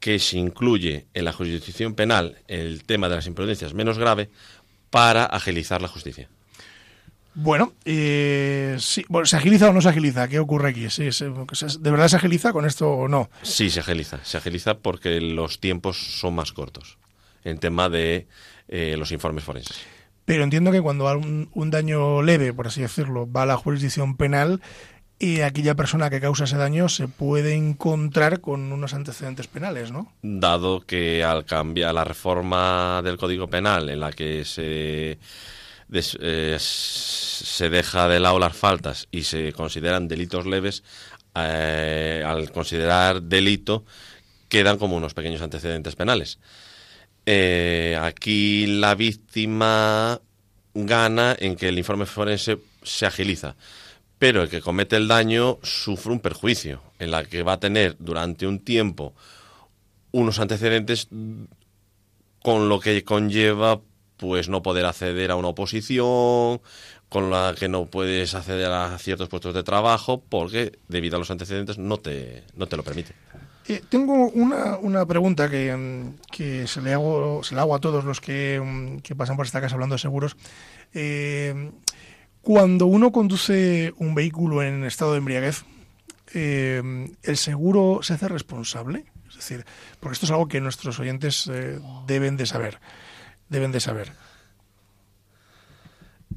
que 0.00 0.18
se 0.18 0.38
incluye 0.38 1.06
en 1.14 1.24
la 1.24 1.32
jurisdicción 1.32 1.94
penal 1.94 2.38
el 2.48 2.84
tema 2.84 3.08
de 3.08 3.16
las 3.16 3.26
imprudencias 3.26 3.74
menos 3.74 3.98
grave 3.98 4.30
para 4.90 5.24
agilizar 5.24 5.80
la 5.80 5.88
justicia. 5.88 6.28
Bueno, 7.34 7.72
eh, 7.84 8.76
sí, 8.78 9.04
¿se 9.24 9.36
agiliza 9.36 9.68
o 9.68 9.72
no 9.72 9.80
se 9.80 9.88
agiliza? 9.88 10.28
¿Qué 10.28 10.38
ocurre 10.38 10.70
aquí? 10.70 10.88
¿Sí, 10.88 11.04
¿De 11.04 11.90
verdad 11.90 12.08
se 12.08 12.16
agiliza 12.16 12.52
con 12.52 12.64
esto 12.64 12.88
o 12.90 13.08
no? 13.08 13.28
Sí, 13.42 13.70
se 13.70 13.80
agiliza. 13.80 14.20
Se 14.22 14.36
agiliza 14.36 14.78
porque 14.78 15.20
los 15.20 15.58
tiempos 15.58 15.96
son 16.20 16.36
más 16.36 16.52
cortos 16.52 16.98
en 17.42 17.58
tema 17.58 17.88
de 17.88 18.28
eh, 18.68 18.96
los 18.96 19.10
informes 19.10 19.44
forenses. 19.44 19.76
Pero 20.24 20.44
entiendo 20.44 20.72
que 20.72 20.80
cuando 20.80 21.12
un, 21.18 21.50
un 21.52 21.70
daño 21.70 22.22
leve, 22.22 22.52
por 22.54 22.68
así 22.68 22.80
decirlo, 22.80 23.30
va 23.30 23.42
a 23.42 23.46
la 23.46 23.56
jurisdicción 23.56 24.16
penal, 24.16 24.62
y 25.18 25.40
aquella 25.40 25.74
persona 25.74 26.10
que 26.10 26.20
causa 26.20 26.44
ese 26.44 26.56
daño 26.56 26.88
se 26.88 27.08
puede 27.08 27.54
encontrar 27.54 28.40
con 28.40 28.72
unos 28.72 28.94
antecedentes 28.94 29.46
penales, 29.46 29.92
¿no? 29.92 30.12
Dado 30.22 30.80
que 30.80 31.22
al 31.22 31.44
cambiar 31.44 31.94
la 31.94 32.04
reforma 32.04 33.00
del 33.02 33.16
Código 33.16 33.48
Penal 33.48 33.88
en 33.90 34.00
la 34.00 34.12
que 34.12 34.44
se 34.44 35.18
eh, 35.92 36.56
se 37.44 37.68
deja 37.68 38.08
de 38.08 38.20
lado 38.20 38.38
las 38.38 38.56
faltas 38.56 39.06
y 39.10 39.22
se 39.22 39.52
consideran 39.52 40.08
delitos 40.08 40.46
leves, 40.46 40.82
eh, 41.34 42.22
al 42.26 42.50
considerar 42.50 43.22
delito 43.22 43.84
quedan 44.48 44.78
como 44.78 44.96
unos 44.96 45.14
pequeños 45.14 45.42
antecedentes 45.42 45.96
penales. 45.96 46.38
Eh, 47.26 47.98
aquí 48.00 48.66
la 48.66 48.94
víctima 48.94 50.20
gana 50.74 51.36
en 51.38 51.56
que 51.56 51.68
el 51.68 51.78
informe 51.78 52.06
forense 52.06 52.58
se 52.82 53.06
agiliza, 53.06 53.56
pero 54.18 54.42
el 54.42 54.48
que 54.48 54.60
comete 54.60 54.96
el 54.96 55.08
daño 55.08 55.58
sufre 55.62 56.12
un 56.12 56.20
perjuicio, 56.20 56.82
en 56.98 57.10
la 57.10 57.24
que 57.24 57.42
va 57.42 57.54
a 57.54 57.60
tener 57.60 57.96
durante 57.98 58.46
un 58.46 58.60
tiempo 58.60 59.14
unos 60.12 60.38
antecedentes 60.38 61.08
con 62.42 62.68
lo 62.68 62.80
que 62.80 63.04
conlleva 63.04 63.80
pues 64.16 64.48
no 64.48 64.62
poder 64.62 64.86
acceder 64.86 65.30
a 65.30 65.36
una 65.36 65.48
oposición, 65.48 66.60
con 67.08 67.30
la 67.30 67.54
que 67.58 67.68
no 67.68 67.86
puedes 67.86 68.34
acceder 68.34 68.70
a 68.70 68.98
ciertos 68.98 69.28
puestos 69.28 69.54
de 69.54 69.62
trabajo, 69.62 70.22
porque 70.28 70.78
debido 70.88 71.16
a 71.16 71.18
los 71.18 71.30
antecedentes 71.30 71.78
no 71.78 71.98
te, 71.98 72.44
no 72.56 72.66
te 72.66 72.76
lo 72.76 72.82
permite. 72.82 73.14
Eh, 73.66 73.82
tengo 73.88 74.28
una, 74.28 74.76
una 74.78 75.06
pregunta 75.06 75.48
que, 75.48 76.12
que, 76.30 76.66
se, 76.66 76.82
le 76.82 76.92
hago, 76.92 77.42
se 77.42 77.54
le 77.54 77.60
hago 77.60 77.74
a 77.74 77.80
todos 77.80 78.04
los 78.04 78.20
que, 78.20 79.00
que 79.02 79.16
pasan 79.16 79.36
por 79.36 79.46
esta 79.46 79.60
casa 79.60 79.74
hablando 79.74 79.94
de 79.94 80.00
seguros. 80.00 80.36
Eh, 80.92 81.70
cuando 82.42 82.86
uno 82.86 83.10
conduce 83.10 83.94
un 83.96 84.14
vehículo 84.14 84.62
en 84.62 84.84
estado 84.84 85.12
de 85.12 85.18
embriaguez, 85.18 85.64
eh, 86.34 86.82
¿el 87.22 87.36
seguro 87.36 88.00
se 88.02 88.14
hace 88.14 88.28
responsable? 88.28 89.06
Es 89.28 89.36
decir, 89.36 89.64
porque 89.98 90.14
esto 90.14 90.26
es 90.26 90.30
algo 90.30 90.46
que 90.46 90.60
nuestros 90.60 90.98
oyentes 91.00 91.50
deben 92.06 92.36
de 92.36 92.46
saber 92.46 92.78
deben 93.48 93.72
de 93.72 93.80
saber? 93.80 94.12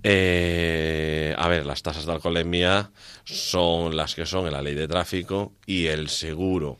Eh, 0.04 1.34
a 1.38 1.48
ver, 1.48 1.66
las 1.66 1.82
tasas 1.82 2.06
de 2.06 2.12
alcoholemia 2.12 2.92
son 3.24 3.96
las 3.96 4.16
que 4.16 4.26
son 4.26 4.48
en 4.48 4.54
la 4.54 4.62
ley 4.62 4.76
de 4.76 4.88
tráfico 4.88 5.54
y 5.66 5.88
el 5.88 6.10
seguro. 6.10 6.78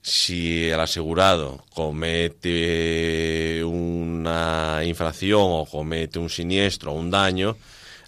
Si 0.00 0.68
el 0.68 0.80
asegurado 0.80 1.64
comete 1.74 3.62
una 3.64 4.80
infracción 4.84 5.42
o 5.42 5.66
comete 5.66 6.18
un 6.18 6.30
siniestro 6.30 6.92
o 6.92 6.94
un 6.94 7.10
daño, 7.10 7.56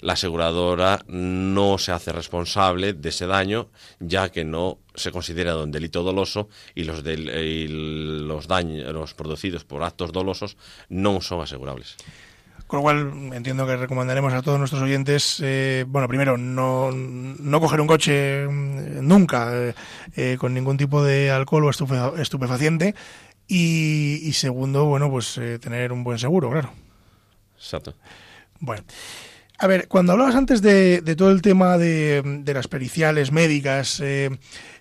la 0.00 0.14
aseguradora 0.14 1.04
no 1.08 1.76
se 1.78 1.92
hace 1.92 2.12
responsable 2.12 2.94
de 2.94 3.08
ese 3.10 3.26
daño, 3.26 3.68
ya 3.98 4.30
que 4.30 4.44
no 4.44 4.78
se 4.94 5.12
considera 5.12 5.56
un 5.56 5.70
delito 5.70 6.02
doloso 6.02 6.48
y 6.74 6.84
los, 6.84 7.02
los 7.04 8.46
daños 8.46 9.14
producidos 9.14 9.64
por 9.64 9.82
actos 9.82 10.12
dolosos 10.12 10.56
no 10.88 11.20
son 11.20 11.42
asegurables. 11.42 11.96
Con 12.70 12.76
lo 12.76 12.82
cual 12.82 13.32
entiendo 13.34 13.66
que 13.66 13.76
recomendaremos 13.76 14.32
a 14.32 14.42
todos 14.42 14.56
nuestros 14.56 14.80
oyentes, 14.80 15.40
eh, 15.42 15.84
bueno, 15.88 16.06
primero, 16.06 16.38
no, 16.38 16.92
no 16.92 17.60
coger 17.60 17.80
un 17.80 17.88
coche 17.88 18.46
mm, 18.46 19.04
nunca 19.04 19.50
eh, 19.52 19.74
eh, 20.14 20.36
con 20.38 20.54
ningún 20.54 20.76
tipo 20.76 21.02
de 21.02 21.32
alcohol 21.32 21.64
o 21.64 22.16
estupefaciente 22.16 22.94
y, 23.48 24.20
y 24.22 24.32
segundo, 24.34 24.84
bueno, 24.84 25.10
pues 25.10 25.40
tener 25.60 25.90
un 25.90 26.04
buen 26.04 26.20
seguro, 26.20 26.48
claro. 26.48 26.70
Exacto. 27.56 27.94
Bueno. 28.60 28.84
A 29.62 29.66
ver, 29.66 29.88
cuando 29.88 30.12
hablabas 30.12 30.34
antes 30.36 30.62
de, 30.62 31.02
todo 31.18 31.30
el 31.30 31.42
tema 31.42 31.76
de, 31.76 32.42
las 32.46 32.66
periciales 32.66 33.30
médicas, 33.30 34.00
eh, 34.00 34.30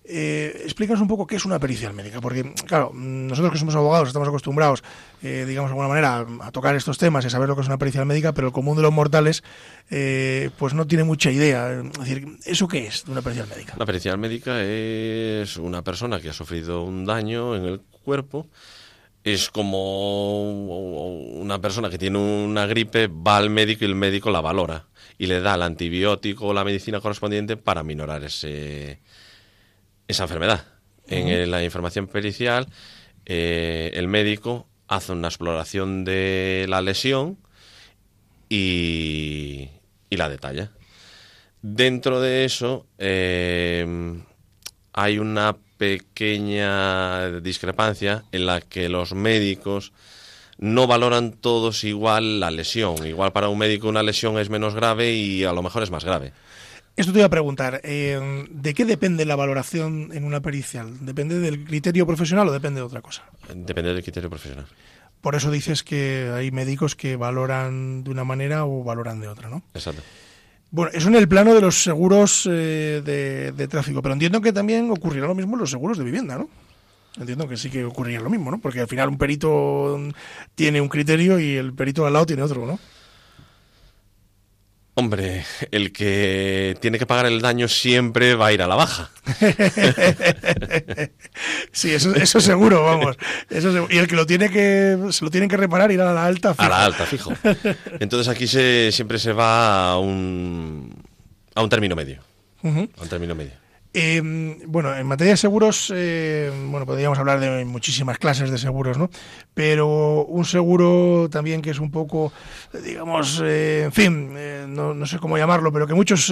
eh, 0.06 0.62
explícanos 0.64 1.02
un 1.02 1.10
poco 1.10 1.28
qué 1.28 1.36
es 1.36 1.44
una 1.44 1.60
pericial 1.60 1.94
médica, 1.94 2.22
porque, 2.22 2.54
claro, 2.66 2.92
nosotros 2.94 3.52
que 3.52 3.60
somos 3.60 3.76
abogados 3.76 4.08
estamos 4.08 4.30
acostumbrados, 4.30 4.82
eh, 5.22 5.44
digamos 5.46 5.70
de 5.70 5.74
alguna 5.74 5.90
manera, 5.90 6.26
a 6.40 6.52
tocar 6.52 6.78
estos 6.78 6.98
temas 6.98 7.26
y 7.26 7.28
a 7.28 7.30
saber 7.30 7.50
lo 7.50 7.56
que 7.56 7.62
es 7.62 7.68
una 7.68 7.78
pericial 7.78 8.06
médica, 8.06 8.34
pero 8.34 8.48
el 8.48 8.54
común 8.54 8.78
de 8.78 8.82
los 8.82 8.94
mortales, 8.94 9.44
eh, 9.92 10.50
pues 10.58 10.74
no 10.74 10.88
tiene 10.88 11.04
mucha 11.04 11.30
idea. 11.30 11.72
Es 11.74 12.00
decir, 12.00 12.38
¿eso 12.46 12.70
qué 12.70 12.88
es 12.88 13.04
una 13.06 13.22
pericial 13.22 13.50
médica? 13.50 13.74
Una 13.76 13.86
pericial 13.86 14.18
médica 14.18 14.64
es 14.64 15.58
una 15.58 15.84
persona 15.84 16.22
que 16.22 16.30
ha 16.30 16.34
sufrido 16.34 16.84
un 16.84 17.06
daño 17.06 17.54
en 17.54 17.66
el 17.66 17.82
cuerpo 18.06 18.48
es 19.34 19.50
como 19.50 20.42
una 21.42 21.60
persona 21.60 21.90
que 21.90 21.98
tiene 21.98 22.18
una 22.18 22.66
gripe, 22.66 23.08
va 23.08 23.38
al 23.38 23.50
médico 23.50 23.84
y 23.84 23.88
el 23.88 23.96
médico 23.96 24.32
la 24.32 24.42
valora 24.42 24.88
y 25.18 25.28
le 25.28 25.42
da 25.42 25.56
el 25.56 25.64
antibiótico 25.64 26.48
o 26.48 26.54
la 26.54 26.64
medicina 26.64 27.02
correspondiente 27.02 27.58
para 27.58 27.84
minorar 27.84 28.24
ese, 28.24 29.00
esa 30.08 30.24
enfermedad. 30.24 30.66
En 31.08 31.50
la 31.50 31.64
información 31.64 32.08
pericial, 32.08 32.68
eh, 33.26 33.92
el 33.96 34.08
médico 34.08 34.68
hace 34.88 35.12
una 35.12 35.28
exploración 35.28 36.06
de 36.06 36.66
la 36.70 36.82
lesión 36.82 37.38
y, 38.48 39.70
la 40.10 40.30
detalla. 40.30 40.72
Dentro 41.62 42.22
de 42.22 42.46
eso 42.46 42.86
eh, 42.98 44.22
hay 44.94 45.20
una 45.20 45.58
pequeña 45.80 47.40
discrepancia 47.40 48.26
en 48.34 48.46
la 48.46 48.60
que 48.60 48.90
los 48.90 49.14
médicos 49.14 49.94
no 50.58 50.88
valoran 50.88 51.32
todos 51.32 51.86
igual 51.86 52.42
la 52.42 52.52
lesión. 52.52 53.08
Igual 53.08 53.32
para 53.32 53.48
un 53.48 53.58
médico 53.58 53.88
una 53.88 54.04
lesión 54.04 54.38
es 54.38 54.50
menos 54.50 54.76
grave 54.76 55.14
y 55.14 55.46
a 55.46 55.54
lo 55.54 55.64
mejor 55.64 55.82
es 55.82 55.90
más 55.90 56.04
grave. 56.04 56.34
Esto 56.98 57.14
te 57.14 57.20
iba 57.20 57.28
a 57.28 57.30
preguntar, 57.30 57.80
eh, 57.86 58.46
¿de 58.52 58.74
qué 58.74 58.84
depende 58.84 59.24
la 59.24 59.38
valoración 59.38 60.10
en 60.12 60.26
una 60.26 60.42
pericial? 60.42 61.06
¿Depende 61.06 61.40
del 61.40 61.64
criterio 61.64 62.06
profesional 62.06 62.50
o 62.50 62.52
depende 62.52 62.82
de 62.82 62.86
otra 62.86 63.02
cosa? 63.02 63.24
Depende 63.56 63.94
del 63.94 64.04
criterio 64.04 64.30
profesional. 64.30 64.66
Por 65.22 65.36
eso 65.36 65.50
dices 65.50 65.84
que 65.84 66.30
hay 66.36 66.52
médicos 66.52 66.96
que 66.96 67.16
valoran 67.16 68.04
de 68.04 68.12
una 68.12 68.26
manera 68.26 68.66
o 68.66 68.84
valoran 68.84 69.22
de 69.22 69.30
otra, 69.30 69.48
¿no? 69.48 69.64
Exacto. 69.74 70.02
Bueno, 70.72 70.92
eso 70.94 71.08
en 71.08 71.16
el 71.16 71.28
plano 71.28 71.54
de 71.56 71.62
los 71.62 71.84
seguros 71.84 72.48
eh, 72.50 73.02
de, 73.04 73.52
de, 73.52 73.68
tráfico, 73.68 74.02
pero 74.02 74.14
entiendo 74.14 74.40
que 74.40 74.54
también 74.54 74.92
ocurrirá 74.92 75.26
lo 75.26 75.34
mismo 75.34 75.56
en 75.56 75.62
los 75.62 75.72
seguros 75.72 75.98
de 75.98 76.04
vivienda, 76.04 76.38
¿no? 76.38 76.48
Entiendo 77.20 77.48
que 77.48 77.58
sí 77.58 77.70
que 77.70 77.84
ocurriría 77.84 78.22
lo 78.22 78.30
mismo, 78.30 78.52
¿no? 78.52 78.60
Porque 78.60 78.82
al 78.82 78.88
final 78.88 79.10
un 79.10 79.18
perito 79.18 80.00
tiene 80.54 80.80
un 80.80 80.90
criterio 80.90 81.40
y 81.40 81.56
el 81.56 81.74
perito 81.74 82.06
al 82.06 82.14
lado 82.14 82.28
tiene 82.28 82.44
otro, 82.44 82.68
¿no? 82.68 82.80
Hombre, 85.00 85.46
el 85.72 85.94
que 85.94 86.76
tiene 86.82 87.00
que 87.00 87.06
pagar 87.06 87.26
el 87.26 87.40
daño 87.40 87.70
siempre 87.70 88.36
va 88.36 88.48
a 88.48 88.52
ir 88.52 88.62
a 88.62 88.68
la 88.68 88.76
baja. 88.76 89.10
sí, 91.72 91.94
eso, 91.94 92.14
eso 92.16 92.42
seguro, 92.42 92.84
vamos. 92.84 93.16
Eso 93.50 93.72
seguro. 93.72 93.94
Y 93.94 93.98
el 93.98 94.10
que 94.10 94.18
lo 94.18 94.26
tiene 94.26 94.50
que 94.50 94.98
se 95.12 95.24
lo 95.24 95.32
tienen 95.32 95.50
que 95.50 95.56
reparar 95.56 95.90
irá 95.94 96.12
a 96.12 96.14
la 96.14 96.26
alta. 96.26 96.54
Fijo. 96.54 96.66
A 96.66 96.68
la 96.70 96.84
alta, 96.84 97.06
fijo. 97.06 97.32
Entonces 98.02 98.28
aquí 98.28 98.46
se, 98.46 98.92
siempre 98.92 99.20
se 99.20 99.32
va 99.32 99.92
a 99.92 100.00
un 100.00 100.94
a 101.56 101.64
un 101.64 101.70
término 101.70 101.96
medio. 101.96 102.20
Uh 102.62 102.70
-huh. 102.70 102.90
A 102.98 103.04
un 103.04 103.08
término 103.08 103.36
medio. 103.36 103.54
Eh, 103.92 104.22
bueno, 104.68 104.96
en 104.96 105.08
materia 105.08 105.34
de 105.34 105.38
seguros, 105.38 105.92
eh, 105.96 106.52
bueno, 106.68 106.86
podríamos 106.86 107.18
hablar 107.18 107.40
de 107.40 107.66
muchísimas 107.66 108.20
clases 108.20 108.52
de 108.52 108.60
seguros, 108.60 109.00
¿no? 109.00 109.10
Pero 109.56 110.26
un 110.26 110.46
seguro 110.46 111.28
también 111.32 111.64
que 111.64 111.72
es 111.72 111.80
un 111.80 111.90
poco, 111.90 112.32
digamos, 112.84 113.42
eh, 113.44 113.84
en 113.86 113.92
fin, 113.92 114.34
no, 114.76 114.94
no, 114.94 115.06
sé 115.08 115.18
cómo 115.18 115.40
llamarlo, 115.40 115.74
pero 115.74 115.88
que 115.88 115.96
muchos 115.96 116.32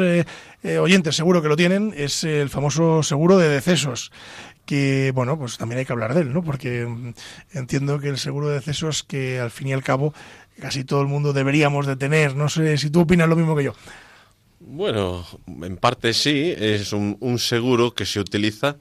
oyentes 0.80 1.16
seguro 1.16 1.42
que 1.42 1.48
lo 1.48 1.56
tienen, 1.56 1.94
es 1.98 2.24
el 2.24 2.50
famoso 2.50 3.02
seguro 3.02 3.38
de 3.38 3.50
decesos 3.50 4.12
que 4.68 5.14
bueno, 5.16 5.40
pues 5.40 5.58
también 5.58 5.80
hay 5.80 5.86
que 5.86 5.94
hablar 5.94 6.14
de 6.14 6.22
él, 6.22 6.34
¿no? 6.34 6.44
Porque 6.44 6.86
entiendo 7.54 8.00
que 8.00 8.10
el 8.10 8.18
seguro 8.18 8.50
de 8.50 8.56
decesos 8.56 9.02
que 9.02 9.40
al 9.40 9.50
fin 9.50 9.70
y 9.70 9.74
al 9.74 9.82
cabo 9.82 10.14
casi 10.60 10.84
todo 10.84 11.02
el 11.02 11.08
mundo 11.08 11.32
deberíamos 11.32 11.88
de 11.88 11.96
tener, 11.96 12.36
no 12.36 12.50
sé 12.50 12.78
si 12.78 12.90
tú 12.90 13.02
opinas 13.02 13.30
lo 13.30 13.38
mismo 13.38 13.56
que 13.56 13.64
yo. 13.64 13.74
Bueno, 14.70 15.26
en 15.64 15.78
parte 15.78 16.14
sí, 16.14 16.54
es 16.58 16.92
un, 16.92 17.16
un, 17.22 17.40
seguro 17.40 17.94
que 17.94 18.06
se 18.06 18.20
utiliza 18.20 18.76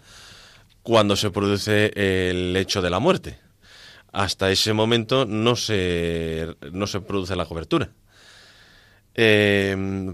cuando 0.83 1.15
se 1.15 1.31
produce 1.31 1.93
el 1.95 2.57
hecho 2.57 2.83
de 2.83 2.91
la 2.91 2.99
muerte. 2.99 3.39
Hasta 4.13 4.51
ese 4.51 4.73
momento 4.73 5.27
no 5.27 5.55
se, 5.55 6.57
no 6.73 6.89
se 6.89 7.01
produce 7.01 7.37
la 7.37 7.47
cobertura. 7.47 7.93
Eh, 9.15 10.13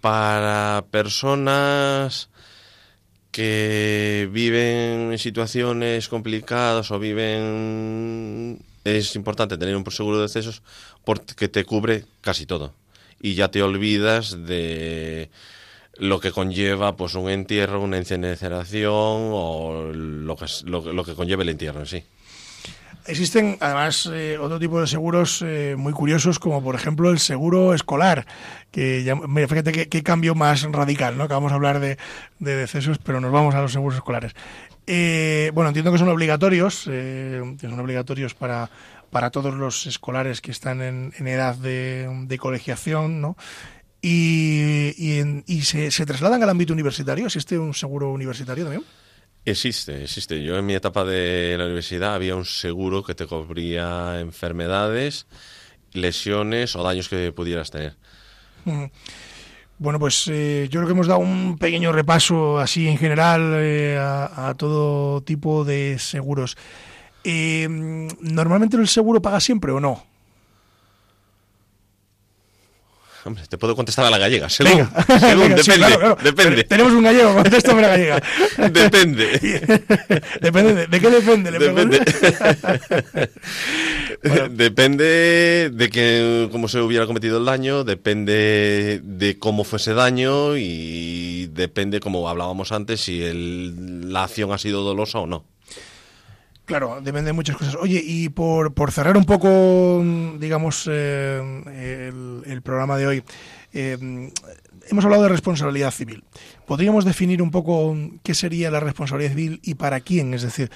para 0.00 0.84
personas 0.92 2.30
que 3.32 4.28
viven 4.30 5.10
en 5.12 5.18
situaciones 5.18 6.08
complicadas 6.08 6.90
o 6.92 7.00
viven... 7.00 8.64
Es 8.84 9.16
importante 9.16 9.58
tener 9.58 9.76
un 9.76 9.90
seguro 9.90 10.20
de 10.20 10.26
excesos 10.26 10.62
porque 11.04 11.48
te 11.48 11.64
cubre 11.64 12.04
casi 12.22 12.46
todo 12.46 12.79
y 13.20 13.34
ya 13.34 13.48
te 13.48 13.62
olvidas 13.62 14.46
de 14.46 15.30
lo 15.96 16.20
que 16.20 16.32
conlleva 16.32 16.96
pues 16.96 17.14
un 17.14 17.28
entierro, 17.28 17.82
una 17.82 17.98
incineración 17.98 18.84
o 18.86 19.92
lo 19.92 20.36
que, 20.36 20.46
lo, 20.64 20.92
lo 20.92 21.04
que 21.04 21.14
conlleva 21.14 21.42
el 21.42 21.50
entierro 21.50 21.80
en 21.80 21.86
sí. 21.86 22.04
Existen 23.06 23.56
además 23.60 24.08
eh, 24.12 24.38
otro 24.38 24.58
tipo 24.58 24.80
de 24.80 24.86
seguros 24.86 25.42
eh, 25.42 25.74
muy 25.76 25.92
curiosos, 25.92 26.38
como 26.38 26.62
por 26.62 26.74
ejemplo 26.74 27.10
el 27.10 27.18
seguro 27.18 27.74
escolar, 27.74 28.26
que 28.70 29.02
ya, 29.02 29.14
mira, 29.14 29.48
fíjate 29.48 29.88
qué, 29.88 30.02
cambio 30.02 30.34
más 30.34 30.62
radical, 30.70 31.16
¿no? 31.16 31.24
Acabamos 31.24 31.50
de 31.50 31.56
hablar 31.56 31.80
de, 31.80 31.96
de, 32.38 32.56
decesos, 32.56 32.98
pero 32.98 33.20
nos 33.20 33.32
vamos 33.32 33.54
a 33.54 33.62
los 33.62 33.72
seguros 33.72 33.96
escolares. 33.96 34.34
Eh, 34.86 35.50
bueno, 35.54 35.68
entiendo 35.68 35.92
que 35.92 35.98
son 35.98 36.08
obligatorios, 36.08 36.84
que 36.84 37.56
son 37.62 37.80
obligatorios 37.80 38.34
para, 38.34 38.70
para 39.10 39.30
todos 39.30 39.54
los 39.54 39.86
escolares 39.86 40.40
que 40.40 40.50
están 40.50 40.80
en, 40.82 41.12
en 41.18 41.26
edad 41.26 41.56
de, 41.56 42.08
de, 42.26 42.38
colegiación, 42.38 43.20
¿no? 43.20 43.36
Y, 44.02 44.94
y, 44.96 45.18
en, 45.18 45.44
y 45.46 45.62
se, 45.62 45.90
se, 45.90 46.06
trasladan 46.06 46.42
al 46.42 46.48
ámbito 46.48 46.72
universitario. 46.72 47.26
¿Existe 47.26 47.58
un 47.58 47.74
seguro 47.74 48.10
universitario 48.12 48.64
también? 48.64 48.84
Existe, 49.44 50.04
existe. 50.04 50.42
Yo 50.42 50.56
en 50.58 50.66
mi 50.66 50.74
etapa 50.74 51.04
de 51.04 51.56
la 51.58 51.64
universidad 51.64 52.14
había 52.14 52.36
un 52.36 52.44
seguro 52.44 53.02
que 53.02 53.14
te 53.14 53.26
cubría 53.26 54.20
enfermedades, 54.20 55.26
lesiones 55.92 56.76
o 56.76 56.82
daños 56.82 57.08
que 57.08 57.32
pudieras 57.32 57.70
tener. 57.70 57.96
Bueno, 59.78 59.98
pues 59.98 60.28
eh, 60.28 60.68
yo 60.70 60.80
creo 60.80 60.86
que 60.86 60.92
hemos 60.92 61.06
dado 61.06 61.20
un 61.20 61.56
pequeño 61.56 61.90
repaso 61.90 62.58
así 62.58 62.86
en 62.86 62.98
general 62.98 63.54
eh, 63.56 63.96
a, 63.98 64.50
a, 64.50 64.54
todo 64.54 65.22
tipo 65.22 65.64
de 65.64 65.98
seguros. 65.98 66.58
Eh, 67.24 67.66
¿Normalmente 67.68 68.76
el 68.76 68.88
seguro 68.88 69.20
paga 69.20 69.40
siempre 69.40 69.72
o 69.72 69.80
no? 69.80 70.10
Hombre, 73.22 73.42
te 73.46 73.58
puedo 73.58 73.76
contestar 73.76 74.06
a 74.06 74.10
la 74.10 74.16
gallega, 74.16 74.48
según, 74.48 74.72
venga, 74.72 75.04
según 75.20 75.48
venga, 75.48 75.56
depende, 75.56 75.62
sí, 75.62 75.72
claro, 75.72 75.98
claro. 75.98 76.18
depende. 76.22 76.64
Tenemos 76.64 76.92
un 76.92 77.02
gallego, 77.02 77.34
contéstame 77.34 77.82
la 77.82 77.88
gallega. 77.88 78.22
depende. 78.70 79.26
depende, 80.40 80.74
de, 80.74 80.86
¿de 80.86 81.00
qué 81.00 81.10
depende? 81.10 81.50
depende. 81.50 82.00
bueno. 84.22 84.48
depende 84.48 85.70
de 85.70 85.90
que 85.90 86.48
cómo 86.50 86.68
se 86.68 86.80
hubiera 86.80 87.06
cometido 87.06 87.36
el 87.36 87.44
daño, 87.44 87.84
depende 87.84 89.02
de 89.04 89.38
cómo 89.38 89.64
fue 89.64 89.78
ese 89.78 89.92
daño 89.92 90.56
y 90.56 91.48
depende, 91.48 92.00
como 92.00 92.26
hablábamos 92.26 92.72
antes, 92.72 93.02
si 93.02 93.22
el, 93.22 94.10
la 94.10 94.24
acción 94.24 94.50
ha 94.52 94.58
sido 94.58 94.82
dolosa 94.82 95.18
o 95.18 95.26
no. 95.26 95.44
Claro, 96.70 97.00
depende 97.02 97.30
de 97.30 97.32
muchas 97.32 97.56
cosas. 97.56 97.74
Oye, 97.74 98.00
y 98.00 98.28
por, 98.28 98.72
por 98.74 98.92
cerrar 98.92 99.16
un 99.16 99.24
poco, 99.24 100.04
digamos, 100.38 100.88
eh, 100.88 102.12
el, 102.46 102.62
programa 102.62 102.96
de 102.96 103.08
hoy, 103.08 103.24
eh, 103.72 103.98
hemos 104.88 105.04
hablado 105.04 105.24
de 105.24 105.30
responsabilidad 105.30 105.90
civil. 105.90 106.22
¿Podríamos 106.68 107.04
definir 107.04 107.42
un 107.42 107.50
poco 107.50 107.96
qué 108.22 108.36
sería 108.36 108.70
la 108.70 108.78
responsabilidad 108.78 109.32
civil 109.32 109.60
y 109.64 109.74
para 109.74 109.98
quién? 109.98 110.32
Es 110.32 110.42
decir, 110.42 110.70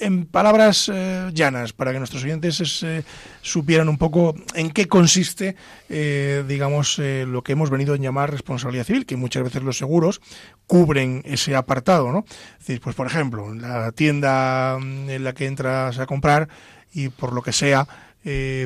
en 0.00 0.26
palabras 0.26 0.90
eh, 0.92 1.30
llanas, 1.32 1.72
para 1.72 1.92
que 1.92 1.98
nuestros 1.98 2.24
oyentes 2.24 2.82
eh, 2.82 3.04
supieran 3.42 3.88
un 3.88 3.98
poco 3.98 4.34
en 4.54 4.70
qué 4.70 4.86
consiste, 4.86 5.56
eh, 5.88 6.44
digamos, 6.46 6.98
lo 6.98 7.42
que 7.42 7.52
hemos 7.52 7.70
venido 7.70 7.94
a 7.94 7.96
llamar 7.96 8.30
responsabilidad 8.30 8.84
civil, 8.84 9.06
que 9.06 9.16
muchas 9.16 9.42
veces 9.42 9.62
los 9.62 9.78
seguros 9.78 10.20
cubren 10.66 11.22
ese 11.24 11.56
apartado, 11.56 12.12
¿no? 12.12 12.24
Es 12.28 12.66
decir, 12.66 12.80
pues 12.80 12.94
por 12.94 13.06
ejemplo, 13.06 13.54
la 13.54 13.92
tienda 13.92 14.78
en 14.78 15.24
la 15.24 15.32
que 15.32 15.46
entras 15.46 15.98
a 15.98 16.06
comprar 16.06 16.48
y 16.92 17.08
por 17.08 17.32
lo 17.32 17.42
que 17.42 17.52
sea, 17.52 17.86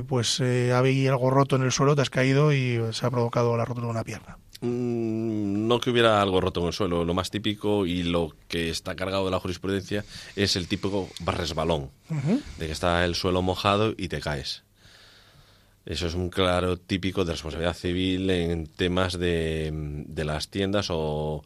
pues 0.07 0.41
había 0.41 1.11
algo 1.11 1.31
roto 1.31 1.57
en 1.57 1.63
el 1.63 1.73
suelo, 1.73 1.97
te 1.97 2.03
has 2.03 2.11
caído 2.11 2.53
y 2.53 2.81
se 2.93 3.07
ha 3.07 3.11
provocado 3.11 3.57
la 3.57 3.65
rotura 3.65 3.87
de 3.87 3.91
una 3.93 4.05
pierna 4.05 4.39
no 4.65 5.81
que 5.81 5.91
hubiera 5.91 6.21
algo 6.21 6.41
roto 6.41 6.61
en 6.61 6.67
el 6.67 6.73
suelo. 6.73 7.05
Lo 7.05 7.15
más 7.15 7.31
típico 7.31 7.87
y 7.87 8.03
lo 8.03 8.35
que 8.49 8.71
está 8.71 8.95
cargado 8.95 9.25
de 9.25 9.31
la 9.31 9.41
jurisprudencia 9.41 10.05
es 10.37 10.57
el 10.57 10.67
típico 10.69 11.09
resbalón, 11.25 11.91
uh 12.11 12.15
-huh. 12.15 12.41
de 12.59 12.67
que 12.67 12.73
está 12.73 13.05
el 13.05 13.15
suelo 13.15 13.43
mojado 13.43 13.95
y 13.97 14.09
te 14.09 14.21
caes. 14.21 14.63
Eso 15.87 16.07
es 16.07 16.15
un 16.15 16.31
claro 16.31 16.79
típico 16.79 17.25
de 17.25 17.33
responsabilidad 17.33 17.75
civil 17.75 18.31
en 18.31 18.67
temas 18.67 19.19
de, 19.19 19.71
de 19.73 20.25
las 20.25 20.49
tiendas 20.49 20.87
o 20.91 21.45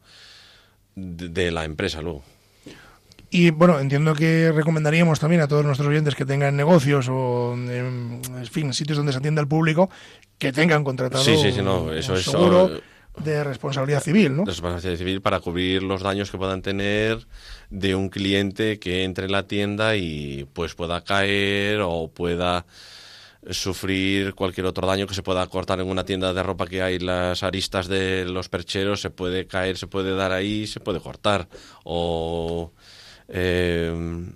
de, 0.95 1.29
de 1.29 1.51
la 1.51 1.65
empresa 1.65 2.01
luego. 2.03 2.23
Y 3.31 3.51
bueno, 3.51 3.79
entiendo 3.79 4.15
que 4.15 4.53
recomendaríamos 4.53 5.21
también 5.21 5.43
a 5.43 5.49
todos 5.49 5.65
nuestros 5.65 5.89
oyentes 5.89 6.15
que 6.15 6.25
tengan 6.25 6.57
negocios 6.57 7.09
o, 7.11 7.53
en, 7.55 8.23
fin, 8.51 8.73
sitios 8.73 8.97
donde 8.97 9.13
se 9.13 9.19
atienda 9.19 9.43
al 9.43 9.49
público, 9.49 9.91
que 10.39 10.51
tengan 10.51 10.83
contratado 10.83 11.23
sí, 11.23 11.37
sí, 11.37 11.53
sí, 11.53 11.61
no, 11.61 11.93
eso 11.93 12.15
un 12.15 12.81
de 13.25 13.45
responsabilidad 13.45 14.03
civil, 14.03 14.37
¿no? 14.37 14.45
Responsabilidad 14.45 14.99
civil 14.99 15.21
para 15.23 15.41
cubrir 15.41 15.83
los 15.83 16.03
daños 16.03 16.31
que 16.31 16.39
puedan 16.39 16.63
tener 16.63 17.27
de 17.71 17.95
un 17.95 18.09
cliente 18.09 18.79
que 18.79 19.05
entre 19.05 19.27
en 19.27 19.33
la 19.33 19.47
tienda 19.47 19.97
y 19.97 20.47
pues 20.53 20.75
pueda 20.75 21.03
caer 21.03 21.81
o 21.83 22.09
pueda 22.09 22.67
sufrir 23.51 24.35
cualquier 24.35 24.67
otro 24.67 24.87
daño 24.87 25.07
que 25.07 25.15
se 25.15 25.23
pueda 25.23 25.47
cortar 25.47 25.81
en 25.81 25.89
una 25.89 26.05
tienda 26.05 26.33
de 26.33 26.43
ropa 26.43 26.67
que 26.67 26.83
hay 26.83 26.99
las 26.99 27.43
aristas 27.43 27.87
de 27.87 28.25
los 28.25 28.49
percheros 28.49 29.01
se 29.01 29.11
puede 29.11 29.47
caer 29.47 29.77
se 29.77 29.87
puede 29.87 30.15
dar 30.15 30.33
ahí 30.33 30.67
se 30.67 30.81
puede 30.81 31.01
cortar 31.01 31.49
o 31.85 32.73
eh, 33.29 34.27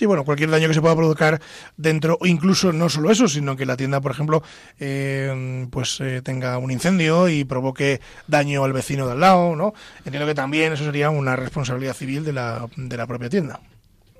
Sí, 0.00 0.06
bueno, 0.06 0.24
cualquier 0.24 0.48
daño 0.48 0.66
que 0.66 0.72
se 0.72 0.80
pueda 0.80 0.96
provocar 0.96 1.42
dentro, 1.76 2.16
o 2.22 2.26
incluso 2.26 2.72
no 2.72 2.88
solo 2.88 3.10
eso, 3.10 3.28
sino 3.28 3.54
que 3.54 3.66
la 3.66 3.76
tienda, 3.76 4.00
por 4.00 4.12
ejemplo, 4.12 4.42
eh, 4.78 5.68
pues 5.70 6.00
eh, 6.00 6.22
tenga 6.24 6.56
un 6.56 6.70
incendio 6.70 7.28
y 7.28 7.44
provoque 7.44 8.00
daño 8.26 8.64
al 8.64 8.72
vecino 8.72 9.04
de 9.04 9.12
al 9.12 9.20
lado, 9.20 9.54
¿no? 9.56 9.74
Entiendo 10.06 10.26
que 10.26 10.34
también 10.34 10.72
eso 10.72 10.84
sería 10.84 11.10
una 11.10 11.36
responsabilidad 11.36 11.92
civil 11.92 12.24
de 12.24 12.32
la, 12.32 12.66
de 12.76 12.96
la 12.96 13.06
propia 13.06 13.28
tienda. 13.28 13.60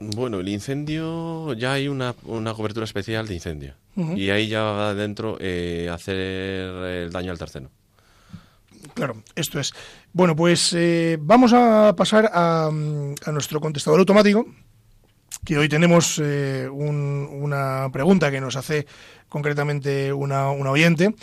Bueno, 0.00 0.40
el 0.40 0.48
incendio, 0.50 1.54
ya 1.54 1.72
hay 1.72 1.88
una, 1.88 2.14
una 2.24 2.52
cobertura 2.52 2.84
especial 2.84 3.26
de 3.26 3.32
incendio. 3.32 3.74
Y 3.96 4.28
ahí 4.28 4.48
ya 4.48 4.60
va 4.60 4.90
adentro 4.90 5.38
eh, 5.40 5.88
hacer 5.90 6.16
el 6.16 7.10
daño 7.10 7.32
al 7.32 7.38
tercero. 7.38 7.70
Claro, 8.92 9.16
esto 9.34 9.58
es. 9.58 9.72
Bueno, 10.12 10.36
pues 10.36 10.74
eh, 10.74 11.16
vamos 11.18 11.54
a 11.54 11.94
pasar 11.96 12.30
a, 12.34 12.66
a, 12.66 13.32
nuestro 13.32 13.60
contestador 13.60 14.00
automático, 14.00 14.46
que 15.44 15.58
hoy 15.58 15.68
tenemos 15.68 16.20
eh, 16.22 16.68
un, 16.70 17.28
una 17.30 17.88
pregunta 17.92 18.30
que 18.30 18.40
nos 18.40 18.56
hace 18.56 18.86
concretamente 19.28 20.12
una, 20.12 20.50
una 20.50 20.70
oyente. 20.70 21.14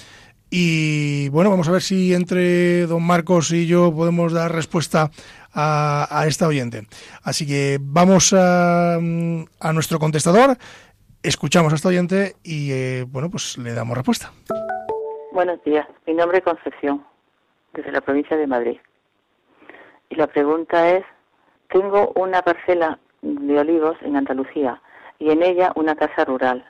Y 0.50 1.28
bueno, 1.30 1.50
vamos 1.50 1.68
a 1.68 1.72
ver 1.72 1.82
si 1.82 2.14
entre 2.14 2.88
don 2.88 3.04
Marcos 3.04 3.52
y 3.52 3.68
yo 3.68 3.94
podemos 3.94 4.32
dar 4.32 4.54
respuesta 4.54 5.12
a, 5.54 6.24
esta 6.28 6.48
oyente. 6.48 6.84
Así 7.24 7.46
que 7.46 7.80
vamos 7.82 8.32
a, 8.34 8.96
a, 8.96 9.74
nuestro 9.74 10.00
contestador, 10.00 10.58
escuchamos 11.24 11.74
a 11.74 11.76
esta 11.76 11.90
oyente 11.90 12.36
y 12.44 12.72
eh, 12.72 13.06
bueno, 13.08 13.30
pues 13.30 13.58
le 13.58 13.74
damos 13.74 13.98
respuesta. 13.98 14.32
Buenos 15.34 15.62
días, 15.64 15.88
mi 16.06 16.14
nombre 16.14 16.38
es 16.38 16.44
Concepción, 16.44 17.06
desde 17.74 17.92
la 17.92 18.02
provincia 18.02 18.38
de 18.38 18.48
Madrid. 18.48 18.78
Y 20.10 20.16
la 20.16 20.28
pregunta 20.28 20.92
es, 20.92 21.04
tengo 21.70 22.14
una 22.16 22.42
parcela 22.42 23.00
de 23.36 23.60
olivos 23.60 23.98
en 24.02 24.16
Andalucía 24.16 24.82
y 25.20 25.32
en 25.32 25.44
ella 25.44 25.72
una 25.76 25.96
casa 25.96 26.26
rural. 26.26 26.66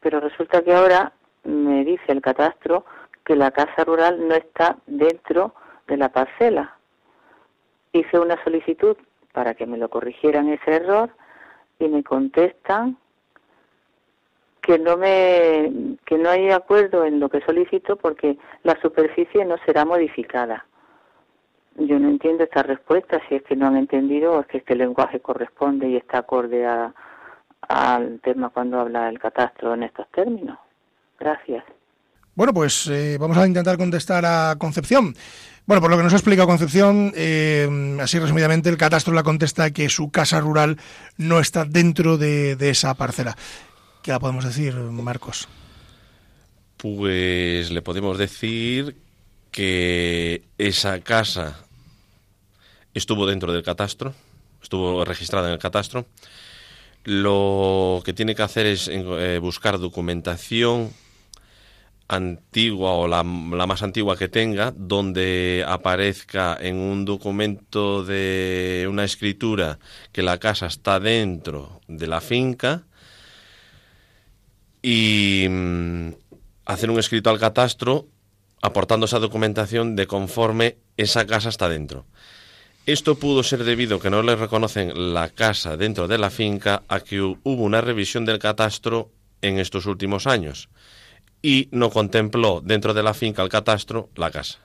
Pero 0.00 0.20
resulta 0.20 0.62
que 0.62 0.74
ahora 0.74 1.12
me 1.44 1.84
dice 1.84 2.04
el 2.08 2.20
catastro 2.20 2.84
que 3.24 3.36
la 3.36 3.50
casa 3.50 3.84
rural 3.84 4.28
no 4.28 4.34
está 4.34 4.76
dentro 4.86 5.54
de 5.86 5.96
la 5.96 6.08
parcela 6.10 6.76
hice 7.98 8.18
una 8.18 8.42
solicitud 8.44 8.96
para 9.32 9.54
que 9.54 9.66
me 9.66 9.78
lo 9.78 9.88
corrigieran 9.88 10.48
ese 10.48 10.76
error 10.76 11.10
y 11.78 11.88
me 11.88 12.02
contestan 12.02 12.96
que 14.60 14.78
no 14.78 14.96
me 14.96 15.96
que 16.04 16.18
no 16.18 16.30
hay 16.30 16.50
acuerdo 16.50 17.04
en 17.04 17.20
lo 17.20 17.28
que 17.28 17.40
solicito 17.40 17.96
porque 17.96 18.38
la 18.62 18.80
superficie 18.80 19.44
no 19.44 19.56
será 19.64 19.84
modificada. 19.84 20.66
Yo 21.78 21.98
no 21.98 22.08
entiendo 22.08 22.44
esta 22.44 22.62
respuesta 22.62 23.20
si 23.28 23.34
es 23.36 23.42
que 23.42 23.54
no 23.54 23.66
han 23.66 23.76
entendido 23.76 24.32
o 24.32 24.40
es 24.40 24.46
que 24.46 24.58
este 24.58 24.74
lenguaje 24.74 25.20
corresponde 25.20 25.88
y 25.88 25.96
está 25.96 26.18
acorde 26.18 26.64
a, 26.64 26.94
al 27.68 28.20
tema 28.20 28.48
cuando 28.50 28.80
habla 28.80 29.08
el 29.08 29.18
catastro 29.18 29.74
en 29.74 29.82
estos 29.82 30.10
términos. 30.10 30.58
Gracias. 31.18 31.64
Bueno, 32.34 32.52
pues 32.52 32.86
eh, 32.88 33.16
vamos 33.18 33.36
a 33.38 33.46
intentar 33.46 33.76
contestar 33.76 34.24
a 34.24 34.56
Concepción. 34.58 35.14
Bueno, 35.66 35.80
por 35.80 35.90
lo 35.90 35.96
que 35.96 36.02
nos 36.02 36.12
ha 36.12 36.16
explicado 36.16 36.46
Concepción, 36.46 37.12
eh, 37.16 37.96
así 38.00 38.18
resumidamente, 38.18 38.68
el 38.68 38.76
catastro 38.76 39.14
la 39.14 39.22
contesta 39.22 39.70
que 39.70 39.88
su 39.88 40.10
casa 40.10 40.40
rural 40.40 40.78
no 41.16 41.40
está 41.40 41.64
dentro 41.64 42.18
de, 42.18 42.56
esa 42.60 42.94
parcela. 42.94 43.36
¿Qué 44.02 44.12
la 44.12 44.20
podemos 44.20 44.44
decir, 44.44 44.74
Marcos? 44.74 45.48
Pues 46.76 47.70
le 47.70 47.82
podemos 47.82 48.18
decir 48.18 48.96
que 49.50 50.42
esa 50.58 51.00
casa 51.00 51.65
estuvo 52.98 53.26
dentro 53.26 53.52
del 53.52 53.62
catastro, 53.62 54.14
estuvo 54.62 55.04
registrada 55.04 55.48
en 55.48 55.54
el 55.54 55.58
catastro. 55.58 56.06
Lo 57.04 58.02
que 58.04 58.12
tiene 58.12 58.34
que 58.34 58.42
hacer 58.42 58.66
es 58.66 58.88
eh, 58.88 59.38
buscar 59.40 59.78
documentación 59.78 60.90
antigua 62.08 62.92
o 62.92 63.08
la, 63.08 63.22
más 63.22 63.82
antigua 63.82 64.16
que 64.16 64.28
tenga, 64.28 64.72
donde 64.76 65.64
aparezca 65.66 66.56
en 66.60 66.76
un 66.76 67.04
documento 67.04 68.04
de 68.04 68.86
una 68.88 69.04
escritura 69.04 69.78
que 70.12 70.22
la 70.22 70.38
casa 70.38 70.66
está 70.66 70.98
dentro 71.00 71.80
de 71.88 72.06
la 72.06 72.20
finca 72.20 72.84
y 74.82 75.46
mm, 75.48 76.08
hacer 76.64 76.90
un 76.90 76.98
escrito 76.98 77.30
al 77.30 77.40
catastro 77.40 78.06
aportando 78.62 79.06
esa 79.06 79.18
documentación 79.18 79.96
de 79.96 80.06
conforme 80.06 80.76
esa 80.96 81.26
casa 81.26 81.48
está 81.48 81.68
dentro. 81.68 82.06
Esto 82.86 83.16
pudo 83.16 83.42
ser 83.42 83.64
debido 83.64 83.96
a 83.96 84.00
que 84.00 84.10
no 84.10 84.22
le 84.22 84.36
reconocen 84.36 85.12
la 85.12 85.28
casa 85.28 85.76
dentro 85.76 86.06
de 86.06 86.18
la 86.18 86.30
finca 86.30 86.84
a 86.86 87.00
que 87.00 87.20
hubo 87.20 87.64
una 87.64 87.80
revisión 87.80 88.24
del 88.24 88.38
catastro 88.38 89.10
en 89.42 89.58
estos 89.58 89.86
últimos 89.86 90.28
años 90.28 90.68
y 91.42 91.68
no 91.72 91.90
contempló 91.90 92.60
dentro 92.64 92.94
de 92.94 93.02
la 93.02 93.12
finca 93.12 93.42
el 93.42 93.48
catastro 93.48 94.08
la 94.14 94.30
casa. 94.30 94.58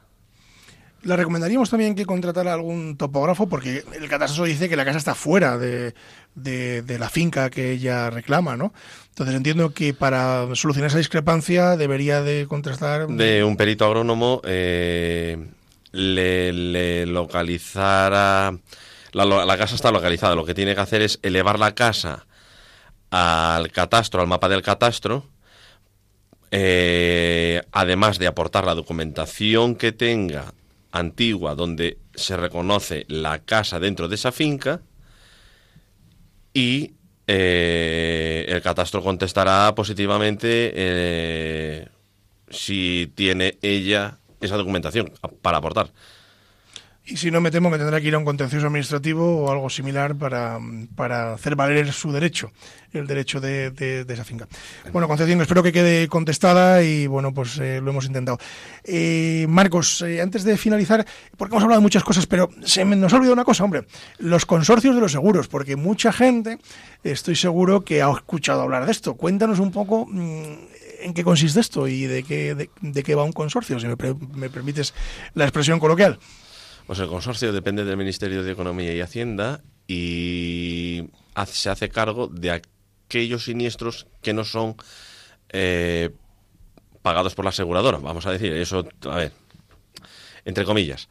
Le 1.02 1.16
recomendaríamos 1.16 1.72
también 1.72 1.96
que 1.96 2.06
contratara 2.06 2.54
algún 2.54 2.96
topógrafo 2.96 3.50
porque 3.50 3.84
el 4.00 4.08
catastro 4.08 4.44
dice 4.44 4.70
que 4.70 4.76
la 4.76 4.86
casa 4.86 5.00
está 5.00 5.16
fuera 5.16 5.58
de, 5.58 5.96
de, 6.36 7.00
la 7.00 7.10
finca 7.10 7.50
que 7.50 7.72
ella 7.72 8.12
reclama, 8.12 8.56
¿no? 8.56 8.72
Entonces 9.10 9.36
entiendo 9.36 9.74
que 9.74 9.96
para 9.96 10.48
solucionar 10.54 10.90
esa 10.90 11.00
discrepancia 11.00 11.76
debería 11.76 12.22
de 12.22 12.46
contratar... 12.48 13.08
De 13.08 13.44
un 13.44 13.58
perito 13.58 13.84
agrónomo 13.84 14.42
eh, 14.46 15.44
le, 15.92 16.54
le, 16.54 17.06
localizara... 17.06 18.54
La, 19.14 19.58
casa 19.58 19.76
está 19.76 19.92
localizada, 19.92 20.36
lo 20.36 20.46
que 20.46 20.54
tiene 20.54 20.74
que 20.74 20.82
hacer 20.82 21.02
es 21.02 21.20
elevar 21.22 21.60
la 21.60 21.76
casa 21.76 22.26
al 23.10 23.70
catastro, 23.72 24.22
al 24.22 24.28
mapa 24.28 24.48
del 24.48 24.62
catastro, 24.62 25.26
eh, 26.50 27.62
además 27.74 28.20
de 28.20 28.28
aportar 28.28 28.66
la 28.66 28.76
documentación 28.76 29.76
que 29.76 29.92
tenga 29.92 30.54
antigua 30.92 31.56
donde 31.56 31.98
se 32.14 32.38
reconoce 32.38 33.06
la 33.08 33.39
casa 33.39 33.80
dentro 33.80 34.08
de 34.08 34.16
esa 34.16 34.32
finca 34.32 34.82
y 36.54 36.94
eh, 37.28 38.46
el 38.50 38.62
catastro 38.62 39.02
contestará 39.02 39.74
positivamente 39.76 40.72
eh, 40.76 41.88
si 42.50 43.12
tiene 43.16 43.58
ella 43.62 44.18
esa 44.42 44.58
documentación 44.58 45.12
para 45.42 45.58
aportar. 45.58 45.92
Y 47.04 47.18
si 47.18 47.32
no, 47.32 47.42
me 47.42 47.50
temo 47.50 47.72
que 47.72 47.80
tendrá 47.80 48.00
que 48.00 48.08
ir 48.08 48.16
a 48.16 48.20
un 48.20 48.26
contencioso 48.26 48.68
administrativo 48.68 49.44
o 49.44 49.52
algo 49.52 49.70
similar 49.72 50.16
para, 50.16 50.60
para 50.96 51.34
hacer 51.34 51.56
valer 51.56 51.92
su 51.92 52.12
derecho, 52.12 52.52
el 52.94 53.08
derecho 53.08 53.42
de, 53.42 54.06
esa 54.08 54.24
finca. 54.24 54.48
Bueno, 54.94 55.08
Concepción, 55.08 55.42
espero 55.42 55.64
que 55.64 55.72
quede 55.72 56.08
contestada 56.08 56.84
y 56.84 57.08
bueno, 57.08 57.34
pues 57.34 57.58
eh, 57.58 57.82
lo 57.82 57.89
hemos 57.89 58.06
intentado. 58.06 58.38
Eh, 58.84 59.48
Marcos, 59.50 60.04
eh, 60.04 60.22
antes 60.22 60.44
de 60.44 60.58
finalizar, 60.58 61.06
porque 61.38 61.56
hemos 61.56 61.64
hablado 61.64 61.82
de 61.82 61.84
muchas 61.84 62.04
cosas, 62.04 62.28
pero 62.28 62.50
se 62.64 62.86
me, 62.86 62.96
nos 62.96 63.12
ha 63.12 63.16
olvidado 63.16 63.34
una 63.34 63.46
cosa, 63.46 63.64
hombre, 63.64 63.88
los 64.20 64.46
consorcios 64.46 64.94
de 64.94 65.02
los 65.02 65.12
seguros, 65.12 65.48
porque 65.48 65.76
mucha 65.76 66.14
gente, 66.14 66.60
estoy 67.04 67.36
seguro 67.36 67.82
que 67.82 68.04
ha 68.04 68.12
escuchado 68.12 68.62
hablar 68.62 68.86
de 68.86 68.92
esto. 68.92 69.16
Cuéntanos 69.16 69.58
un 69.58 69.72
poco 69.72 70.06
mm, 70.06 70.71
en 71.02 71.14
qué 71.14 71.24
consiste 71.24 71.60
esto 71.60 71.88
y 71.88 72.06
de 72.06 72.24
qué, 72.24 72.56
de, 72.56 73.04
qué 73.04 73.16
va 73.16 73.24
un 73.24 73.34
consorcio, 73.34 73.80
si 73.80 73.88
me, 73.88 73.95
me 74.36 74.49
permites 74.49 74.93
la 75.34 75.45
expresión 75.45 75.80
coloquial. 75.80 76.20
Pues 76.88 76.99
el 76.99 77.08
consorcio 77.08 77.54
depende 77.54 77.86
del 77.86 77.97
Ministerio 77.97 78.43
de 78.43 78.52
Economía 78.52 78.93
y 78.93 79.02
Hacienda 79.02 79.62
y 79.88 81.10
se 81.47 81.70
hace 81.70 81.89
cargo 81.89 82.28
de 82.28 82.52
aquellos 82.52 83.45
siniestros 83.45 84.08
que 84.22 84.34
no 84.34 84.43
son 84.43 84.76
eh, 85.49 86.10
pagados 87.02 87.36
por 87.36 87.45
la 87.45 87.49
aseguradora, 87.49 87.97
vamos 87.97 88.26
a 88.26 88.32
decir, 88.32 88.54
eso, 88.54 88.88
a 89.10 89.16
ver, 89.16 89.32
entre 90.45 90.66
comillas. 90.66 91.10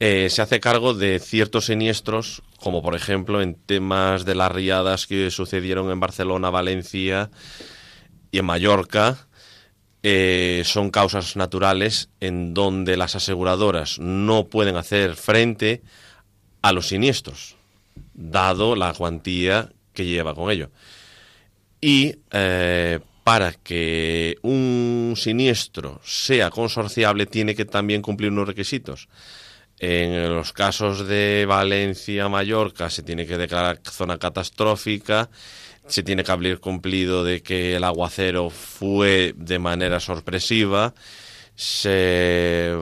Eh, 0.00 0.30
se 0.30 0.42
hace 0.42 0.58
cargo 0.58 0.94
de 0.94 1.20
ciertos 1.20 1.66
siniestros, 1.66 2.42
como 2.58 2.82
por 2.82 2.96
ejemplo 2.96 3.40
en 3.40 3.54
temas 3.54 4.24
de 4.24 4.34
las 4.34 4.50
riadas 4.50 5.06
que 5.06 5.30
sucedieron 5.30 5.90
en 5.90 6.00
Barcelona, 6.00 6.50
Valencia 6.50 7.30
y 8.32 8.38
en 8.38 8.46
Mallorca, 8.46 9.28
eh, 10.02 10.62
son 10.64 10.90
causas 10.90 11.36
naturales 11.36 12.08
en 12.18 12.54
donde 12.54 12.96
las 12.96 13.14
aseguradoras 13.14 14.00
no 14.00 14.46
pueden 14.46 14.76
hacer 14.76 15.14
frente 15.14 15.82
a 16.62 16.72
los 16.72 16.88
siniestros, 16.88 17.54
dado 18.14 18.74
la 18.74 18.94
cuantía 18.94 19.70
que 19.92 20.06
lleva 20.06 20.34
con 20.34 20.50
ello. 20.50 20.70
Y 21.80 22.16
eh, 22.32 22.98
para 23.22 23.52
que 23.52 24.36
un 24.42 25.14
siniestro 25.16 26.00
sea 26.02 26.50
consorciable 26.50 27.26
tiene 27.26 27.54
que 27.54 27.66
también 27.66 28.02
cumplir 28.02 28.32
unos 28.32 28.48
requisitos. 28.48 29.08
En 29.78 30.34
los 30.34 30.52
casos 30.52 31.06
de 31.06 31.44
Valencia, 31.46 32.28
Mallorca, 32.28 32.88
se 32.88 33.02
tiene 33.02 33.26
que 33.26 33.36
declarar 33.36 33.80
zona 33.84 34.16
catastrófica 34.18 35.28
se 35.92 36.02
tiene 36.02 36.24
que 36.24 36.32
haber 36.32 36.58
cumplido 36.58 37.22
de 37.22 37.42
que 37.42 37.76
el 37.76 37.84
aguacero 37.84 38.48
fue 38.48 39.34
de 39.36 39.58
manera 39.58 40.00
sorpresiva. 40.00 40.94
Se, 41.54 42.74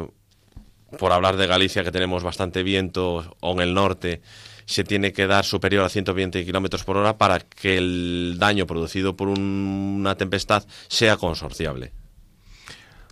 por 0.96 1.11
hablar 1.11 1.36
de 1.36 1.48
Galicia, 1.48 1.82
que 1.82 1.90
tenemos 1.90 2.22
bastante 2.22 2.62
viento, 2.62 3.36
o 3.40 3.52
en 3.52 3.61
el 3.62 3.74
norte, 3.74 4.22
se 4.64 4.84
tiene 4.84 5.12
que 5.12 5.26
dar 5.26 5.44
superior 5.44 5.84
a 5.84 5.88
120 5.88 6.44
kilómetros 6.44 6.84
por 6.84 6.98
hora 6.98 7.18
para 7.18 7.40
que 7.40 7.78
el 7.78 8.36
daño 8.38 8.64
producido 8.64 9.16
por 9.16 9.26
una 9.28 10.14
tempestad 10.14 10.64
sea 10.86 11.16
consorciable. 11.16 11.92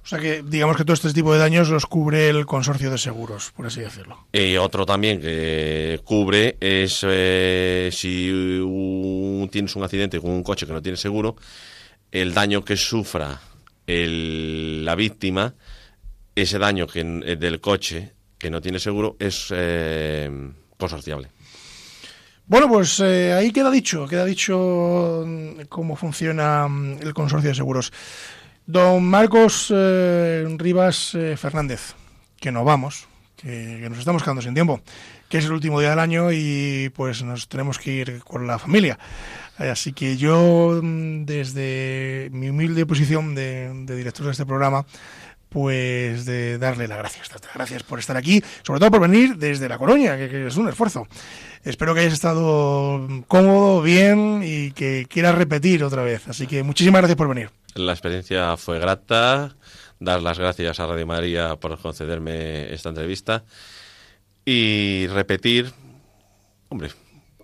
O 0.08 0.10
sea 0.10 0.20
que 0.20 0.42
digamos 0.42 0.74
que 0.74 0.84
todo 0.84 0.94
este 0.94 1.12
tipo 1.12 1.34
de 1.34 1.38
daños 1.38 1.68
los 1.68 1.84
cubre 1.84 2.30
el 2.30 2.46
consorcio 2.46 2.90
de 2.90 2.96
seguros, 2.96 3.52
por 3.54 3.66
así 3.66 3.82
decirlo. 3.82 4.26
Y 4.32 4.56
otro 4.56 4.86
también 4.86 5.20
que 5.20 6.00
cubre 6.02 6.56
es 6.60 7.04
eh, 7.06 7.90
si 7.92 8.30
tienes 9.50 9.76
un 9.76 9.84
accidente 9.84 10.18
con 10.18 10.30
un 10.30 10.42
coche 10.42 10.66
que 10.66 10.72
no 10.72 10.80
tiene 10.80 10.96
seguro, 10.96 11.36
el 12.10 12.32
daño 12.32 12.64
que 12.64 12.78
sufra 12.78 13.38
la 13.86 14.94
víctima, 14.94 15.52
ese 16.34 16.58
daño 16.58 16.86
que, 16.86 17.04
del 17.04 17.60
coche 17.60 18.14
que 18.38 18.48
no 18.48 18.62
tiene 18.62 18.78
seguro 18.78 19.16
es 19.18 19.48
eh, 19.50 20.30
consorciable. 20.78 21.28
Bueno, 22.46 22.66
pues 22.66 22.98
eh, 23.00 23.34
ahí 23.34 23.52
queda 23.52 23.70
dicho, 23.70 24.08
queda 24.08 24.24
dicho 24.24 25.22
mm, 25.26 25.66
cómo 25.68 25.96
funciona 25.96 26.66
mm, 26.66 27.02
el 27.02 27.12
consorcio 27.12 27.50
de 27.50 27.54
seguros. 27.54 27.92
Don 28.68 29.02
Marcos 29.02 29.72
eh, 29.74 30.46
Rivas 30.58 31.14
eh, 31.14 31.38
Fernández, 31.38 31.94
que 32.38 32.52
no 32.52 32.64
vamos, 32.64 33.08
que, 33.34 33.86
nos 33.88 33.98
estamos 33.98 34.22
quedando 34.22 34.42
sin 34.42 34.52
tiempo, 34.52 34.82
que 35.30 35.38
es 35.38 35.46
el 35.46 35.52
último 35.52 35.80
día 35.80 35.88
del 35.88 35.98
año 35.98 36.32
y 36.32 36.92
pues 36.94 37.22
nos 37.22 37.48
tenemos 37.48 37.78
que 37.78 37.92
ir 37.92 38.22
con 38.24 38.46
la 38.46 38.58
familia. 38.58 38.98
Así 39.56 39.94
que 39.94 40.18
yo, 40.18 40.80
mm, 40.82 41.24
desde 41.24 42.28
mi 42.30 42.50
humilde 42.50 42.84
posición 42.84 43.34
de, 43.34 43.72
director 43.86 44.26
de 44.26 44.32
este 44.32 44.44
programa, 44.44 44.84
pues 45.48 46.26
de 46.26 46.58
darle 46.58 46.88
las 46.88 46.98
gracias. 46.98 47.30
Gracias 47.54 47.82
por 47.84 47.98
estar 48.00 48.18
aquí, 48.18 48.44
sobre 48.64 48.80
todo 48.80 48.90
por 48.90 49.00
venir 49.00 49.38
desde 49.38 49.66
La 49.66 49.78
Coruña, 49.78 50.18
que, 50.18 50.46
es 50.46 50.56
un 50.58 50.68
esfuerzo. 50.68 51.08
Espero 51.64 51.94
que 51.94 52.00
hayas 52.00 52.12
estado 52.12 53.24
cómodo, 53.28 53.80
bien 53.80 54.42
y 54.44 54.72
que 54.72 55.06
quieras 55.08 55.36
repetir 55.36 55.82
otra 55.82 56.02
vez. 56.02 56.28
Así 56.28 56.46
que 56.46 56.62
muchísimas 56.62 57.00
gracias 57.00 57.16
por 57.16 57.28
venir. 57.28 57.57
La 57.74 57.92
experiencia 57.92 58.56
fue 58.56 58.78
grata. 58.78 59.56
Dar 60.00 60.22
las 60.22 60.38
gracias 60.38 60.78
a 60.80 60.86
Radio 60.86 61.06
María 61.06 61.56
por 61.56 61.78
concederme 61.78 62.72
esta 62.72 62.90
entrevista 62.90 63.44
y 64.44 65.06
repetir, 65.08 65.72
hombre, 66.70 66.90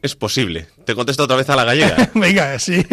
es 0.00 0.16
posible. 0.16 0.68
Te 0.84 0.94
contesto 0.94 1.24
otra 1.24 1.36
vez 1.36 1.48
a 1.50 1.56
la 1.56 1.64
gallega. 1.64 2.10
Venga, 2.14 2.58
sí. 2.58 2.84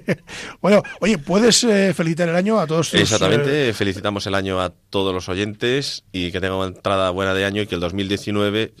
bueno, 0.60 0.82
oye, 1.00 1.18
¿puedes 1.18 1.62
eh, 1.64 1.92
felicitar 1.94 2.28
el 2.28 2.36
año 2.36 2.58
a 2.58 2.66
todos? 2.66 2.94
Exactamente, 2.94 3.68
eh, 3.68 3.72
felicitamos 3.72 4.26
el 4.26 4.34
año 4.34 4.60
a 4.60 4.70
todos 4.70 5.14
los 5.14 5.28
oyentes 5.28 6.04
y 6.10 6.32
que 6.32 6.40
tengan 6.40 6.58
una 6.58 6.68
entrada 6.68 7.10
buena 7.10 7.34
de 7.34 7.44
año 7.44 7.62
y 7.62 7.66
que 7.66 7.74
el 7.74 7.80
2019 7.80 8.74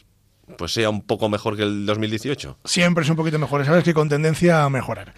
pues 0.56 0.72
sea 0.72 0.90
un 0.90 1.02
poco 1.02 1.28
mejor 1.28 1.56
que 1.56 1.62
el 1.62 1.86
2018. 1.86 2.58
Siempre 2.64 3.04
es 3.04 3.10
un 3.10 3.16
poquito 3.16 3.38
mejor, 3.38 3.64
sabes 3.64 3.84
que 3.84 3.94
con 3.94 4.08
tendencia 4.08 4.64
a 4.64 4.70
mejorar. 4.70 5.14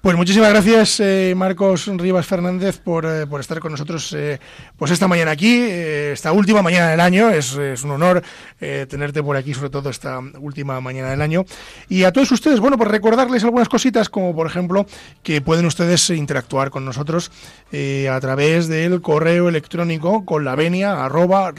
Pues 0.00 0.16
muchísimas 0.16 0.48
gracias, 0.48 0.98
eh, 1.00 1.34
Marcos 1.36 1.86
Rivas 1.86 2.24
Fernández, 2.24 2.78
por, 2.78 3.04
eh, 3.04 3.26
por, 3.26 3.38
estar 3.38 3.60
con 3.60 3.72
nosotros 3.72 4.14
eh, 4.14 4.40
pues 4.78 4.90
esta 4.92 5.06
mañana 5.06 5.32
aquí, 5.32 5.60
esta 5.60 6.32
última 6.32 6.62
mañana 6.62 6.88
del 6.88 7.00
año. 7.00 7.28
Es, 7.28 7.54
un 7.84 7.90
honor 7.90 8.22
tenerte 8.58 9.22
por 9.22 9.36
aquí, 9.36 9.52
sobre 9.52 9.68
todo 9.68 9.90
esta 9.90 10.18
última 10.38 10.80
mañana 10.80 11.10
del 11.10 11.20
año. 11.20 11.44
Y 11.90 12.04
a 12.04 12.12
todos 12.12 12.32
ustedes, 12.32 12.60
bueno, 12.60 12.78
pues 12.78 12.90
recordarles 12.90 13.44
algunas 13.44 13.68
cositas, 13.68 14.08
como 14.08 14.34
por 14.34 14.46
ejemplo 14.46 14.86
que 15.22 15.42
pueden 15.42 15.66
ustedes 15.66 16.08
interactuar 16.08 16.70
con 16.70 16.86
nosotros 16.86 17.30
a 17.72 18.20
través 18.20 18.68
del 18.68 19.02
correo 19.02 19.50
electrónico 19.50 20.24
con 20.24 20.46
la 20.46 20.54
venia 20.54 21.04
arroba. 21.04 21.52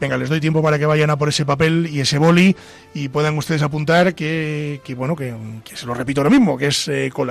Venga, 0.00 0.16
les 0.16 0.30
doy 0.30 0.40
tiempo 0.40 0.62
para 0.62 0.78
que 0.78 0.86
vayan 0.86 1.10
a 1.10 1.18
por 1.18 1.28
ese 1.28 1.44
papel 1.44 1.86
y 1.92 2.00
ese 2.00 2.16
boli 2.16 2.56
y 2.94 3.08
puedan 3.08 3.36
ustedes 3.36 3.60
apuntar 3.60 4.14
que, 4.14 4.80
bueno, 4.96 5.14
que, 5.14 5.34
se 5.74 5.84
lo 5.84 5.92
repito 5.92 6.24
lo 6.24 6.30
mismo, 6.30 6.56
que 6.56 6.68
es 6.68 6.88
eh, 6.88 7.10
con 7.12 7.28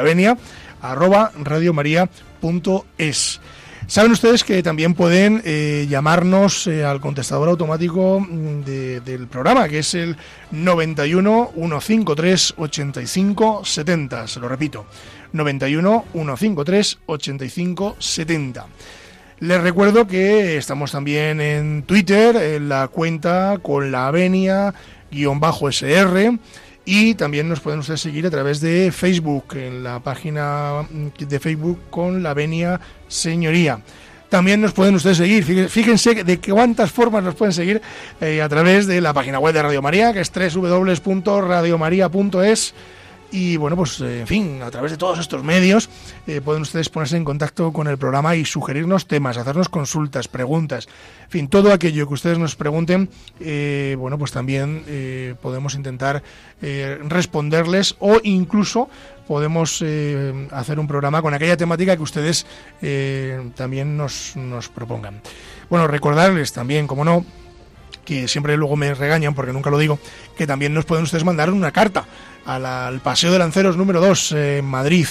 arroba 0.81 1.31
radiomaria.es. 1.43 3.41
Saben 3.87 4.11
ustedes 4.11 4.43
que 4.43 4.61
también 4.61 4.93
pueden 4.93 5.41
eh, 5.45 5.87
llamarnos 5.89 6.67
eh, 6.67 6.85
al 6.85 7.01
contestador 7.01 7.49
automático 7.49 8.19
mm, 8.19 8.61
del 8.61 9.27
programa, 9.27 9.67
que 9.67 9.79
es 9.79 9.95
el 9.95 10.15
91 10.51 11.53
153 11.55 12.53
85 12.55 13.65
70. 13.65 14.27
Se 14.27 14.39
lo 14.39 14.47
repito, 14.47 14.85
91 15.33 16.05
153 16.13 16.99
85 17.07 17.95
70. 17.97 18.67
Les 19.39 19.61
recuerdo 19.61 20.05
que 20.05 20.57
estamos 20.57 20.91
también 20.91 21.39
en 21.39 21.83
Twitter, 21.83 22.35
en 22.35 22.67
la 22.67 22.89
cuenta 22.89 23.57
con 23.61 23.89
la 23.89 24.07
avenia-sr 24.07 26.39
y 26.83 27.13
también 27.13 27.47
nos 27.47 27.61
pueden 27.61 27.79
ustedes 27.79 28.01
seguir 28.01 28.25
a 28.25 28.31
través 28.31 28.59
de 28.59 28.91
Facebook, 28.91 29.55
en 29.55 29.81
la 29.83 30.01
página 30.01 30.85
de 31.17 31.39
Facebook 31.39 31.79
con 31.89 32.21
la 32.21 32.33
Venia 32.33 32.81
Señoría. 33.07 33.79
También 34.27 34.59
nos 34.59 34.73
pueden 34.73 34.95
ustedes 34.95 35.15
seguir, 35.17 35.69
fíjense 35.69 36.21
de 36.23 36.39
cuántas 36.39 36.91
formas 36.91 37.23
nos 37.23 37.35
pueden 37.35 37.53
seguir 37.53 37.81
eh, 38.19 38.41
a 38.41 38.49
través 38.49 38.87
de 38.87 38.99
la 39.01 39.13
página 39.13 39.39
web 39.39 39.53
de 39.53 39.61
Radio 39.61 39.81
María, 39.81 40.11
que 40.11 40.19
es 40.19 40.33
www.radiomaria.es 40.33 42.73
y 43.31 43.57
bueno, 43.57 43.75
pues 43.75 44.01
eh, 44.01 44.21
en 44.21 44.27
fin, 44.27 44.61
a 44.63 44.71
través 44.71 44.91
de 44.91 44.97
todos 44.97 45.19
estos 45.19 45.43
medios 45.43 45.89
eh, 46.27 46.41
pueden 46.41 46.61
ustedes 46.61 46.89
ponerse 46.89 47.17
en 47.17 47.23
contacto 47.23 47.71
con 47.71 47.87
el 47.87 47.97
programa 47.97 48.35
y 48.35 48.45
sugerirnos 48.45 49.07
temas, 49.07 49.37
hacernos 49.37 49.69
consultas, 49.69 50.27
preguntas, 50.27 50.87
en 51.25 51.29
fin, 51.29 51.47
todo 51.47 51.71
aquello 51.71 52.07
que 52.07 52.13
ustedes 52.13 52.39
nos 52.39 52.55
pregunten, 52.55 53.09
eh, 53.39 53.95
bueno, 53.99 54.17
pues 54.17 54.31
también 54.31 54.83
podemos 55.41 55.75
intentar 55.75 56.23
responderles 56.61 57.95
o 57.99 58.19
incluso 58.23 58.89
podemos 59.27 59.83
hacer 60.51 60.79
un 60.79 60.87
programa 60.87 61.21
con 61.21 61.33
aquella 61.33 61.55
temática 61.55 61.95
que 61.95 62.03
ustedes 62.03 62.45
también 63.55 63.95
nos, 63.95 64.35
nos 64.35 64.69
propongan. 64.69 65.21
Bueno, 65.69 65.87
recordarles 65.87 66.51
también, 66.51 66.87
como 66.87 67.05
no, 67.05 67.25
que 68.09 68.27
siempre 68.27 68.57
luego 68.57 68.75
me 68.75 68.91
regañan 68.95 69.35
porque 69.35 69.53
nunca 69.53 69.69
lo 69.69 69.77
digo, 69.77 69.99
que 70.35 70.47
también 70.47 70.73
nos 70.73 70.85
pueden 70.85 71.03
ustedes 71.03 71.23
mandar 71.23 71.51
una 71.51 71.71
carta 71.71 72.05
al 72.43 72.99
Paseo 73.01 73.31
de 73.31 73.37
Lanceros 73.37 73.77
número 73.77 74.01
2 74.01 74.31
en 74.31 74.65
Madrid. 74.65 75.05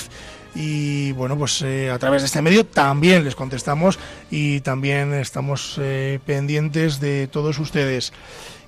Y 0.57 1.13
bueno 1.13 1.39
pues 1.39 1.63
eh, 1.63 1.91
a 1.91 1.99
través 2.01 2.23
de 2.23 2.27
este 2.27 2.43
medio 2.43 2.67
también 2.67 3.23
les 3.23 3.37
contestamos 3.37 4.01
y 4.33 4.61
también 4.63 5.15
estamos 5.15 5.77
eh, 5.81 6.19
pendientes 6.27 6.99
de 6.99 7.29
todos 7.29 7.61
ustedes. 7.61 8.13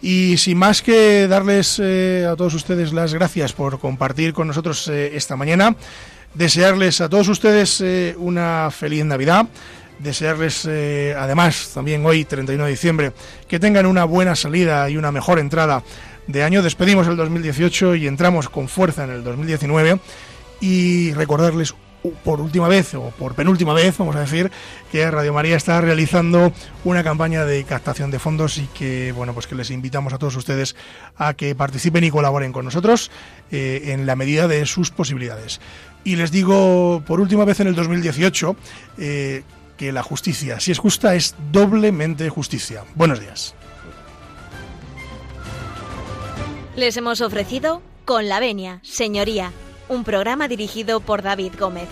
Y 0.00 0.36
sin 0.36 0.58
más 0.58 0.80
que 0.80 1.26
darles 1.26 1.80
eh, 1.82 2.24
a 2.30 2.36
todos 2.36 2.54
ustedes 2.54 2.92
las 2.92 3.12
gracias 3.12 3.52
por 3.52 3.80
compartir 3.80 4.32
con 4.32 4.46
nosotros 4.46 4.86
esta 4.86 5.34
mañana 5.34 5.74
desearles 6.34 7.00
a 7.00 7.08
todos 7.08 7.26
ustedes 7.26 7.82
una 8.16 8.70
feliz 8.70 9.04
Navidad 9.04 9.48
desearles 10.02 10.66
además 10.66 11.70
también 11.74 12.04
hoy 12.04 12.24
31 12.24 12.64
de 12.64 12.70
diciembre 12.70 13.12
que 13.48 13.60
tengan 13.60 13.86
una 13.86 14.04
buena 14.04 14.34
salida 14.34 14.88
y 14.90 14.96
una 14.96 15.12
mejor 15.12 15.38
entrada 15.38 15.82
de 16.26 16.42
año. 16.42 16.62
Despedimos 16.62 17.06
el 17.06 17.16
2018 17.16 17.96
y 17.96 18.06
entramos 18.06 18.48
con 18.48 18.68
fuerza 18.68 19.04
en 19.04 19.10
el 19.10 19.24
2019 19.24 19.98
y 20.60 21.12
recordarles 21.14 21.74
por 22.24 22.40
última 22.40 22.68
vez 22.68 22.94
o 22.94 23.12
por 23.18 23.34
penúltima 23.34 23.74
vez, 23.74 23.98
vamos 23.98 24.16
a 24.16 24.20
decir, 24.20 24.50
que 24.90 25.10
Radio 25.10 25.34
María 25.34 25.56
está 25.56 25.80
realizando 25.80 26.52
una 26.84 27.04
campaña 27.04 27.44
de 27.44 27.64
captación 27.64 28.10
de 28.10 28.18
fondos 28.18 28.58
y 28.58 28.66
que 28.68 29.12
bueno, 29.12 29.34
pues 29.34 29.46
que 29.46 29.54
les 29.54 29.70
invitamos 29.70 30.12
a 30.12 30.18
todos 30.18 30.36
ustedes 30.36 30.76
a 31.16 31.34
que 31.34 31.54
participen 31.54 32.04
y 32.04 32.10
colaboren 32.10 32.52
con 32.52 32.64
nosotros 32.64 33.10
eh, 33.50 33.82
en 33.86 34.06
la 34.06 34.16
medida 34.16 34.48
de 34.48 34.64
sus 34.66 34.90
posibilidades. 34.90 35.60
Y 36.02 36.16
les 36.16 36.30
digo 36.30 37.02
por 37.06 37.20
última 37.20 37.44
vez 37.44 37.60
en 37.60 37.66
el 37.66 37.74
2018 37.74 38.56
eh, 38.98 39.42
que 39.80 39.92
la 39.92 40.02
justicia, 40.02 40.60
si 40.60 40.72
es 40.72 40.78
justa, 40.78 41.14
es 41.14 41.34
doblemente 41.52 42.28
justicia. 42.28 42.84
Buenos 42.94 43.18
días. 43.18 43.54
Les 46.76 46.98
hemos 46.98 47.22
ofrecido 47.22 47.80
Con 48.04 48.28
la 48.28 48.40
Venia, 48.40 48.80
Señoría, 48.82 49.52
un 49.88 50.04
programa 50.04 50.48
dirigido 50.48 51.00
por 51.00 51.22
David 51.22 51.54
Gómez. 51.58 51.88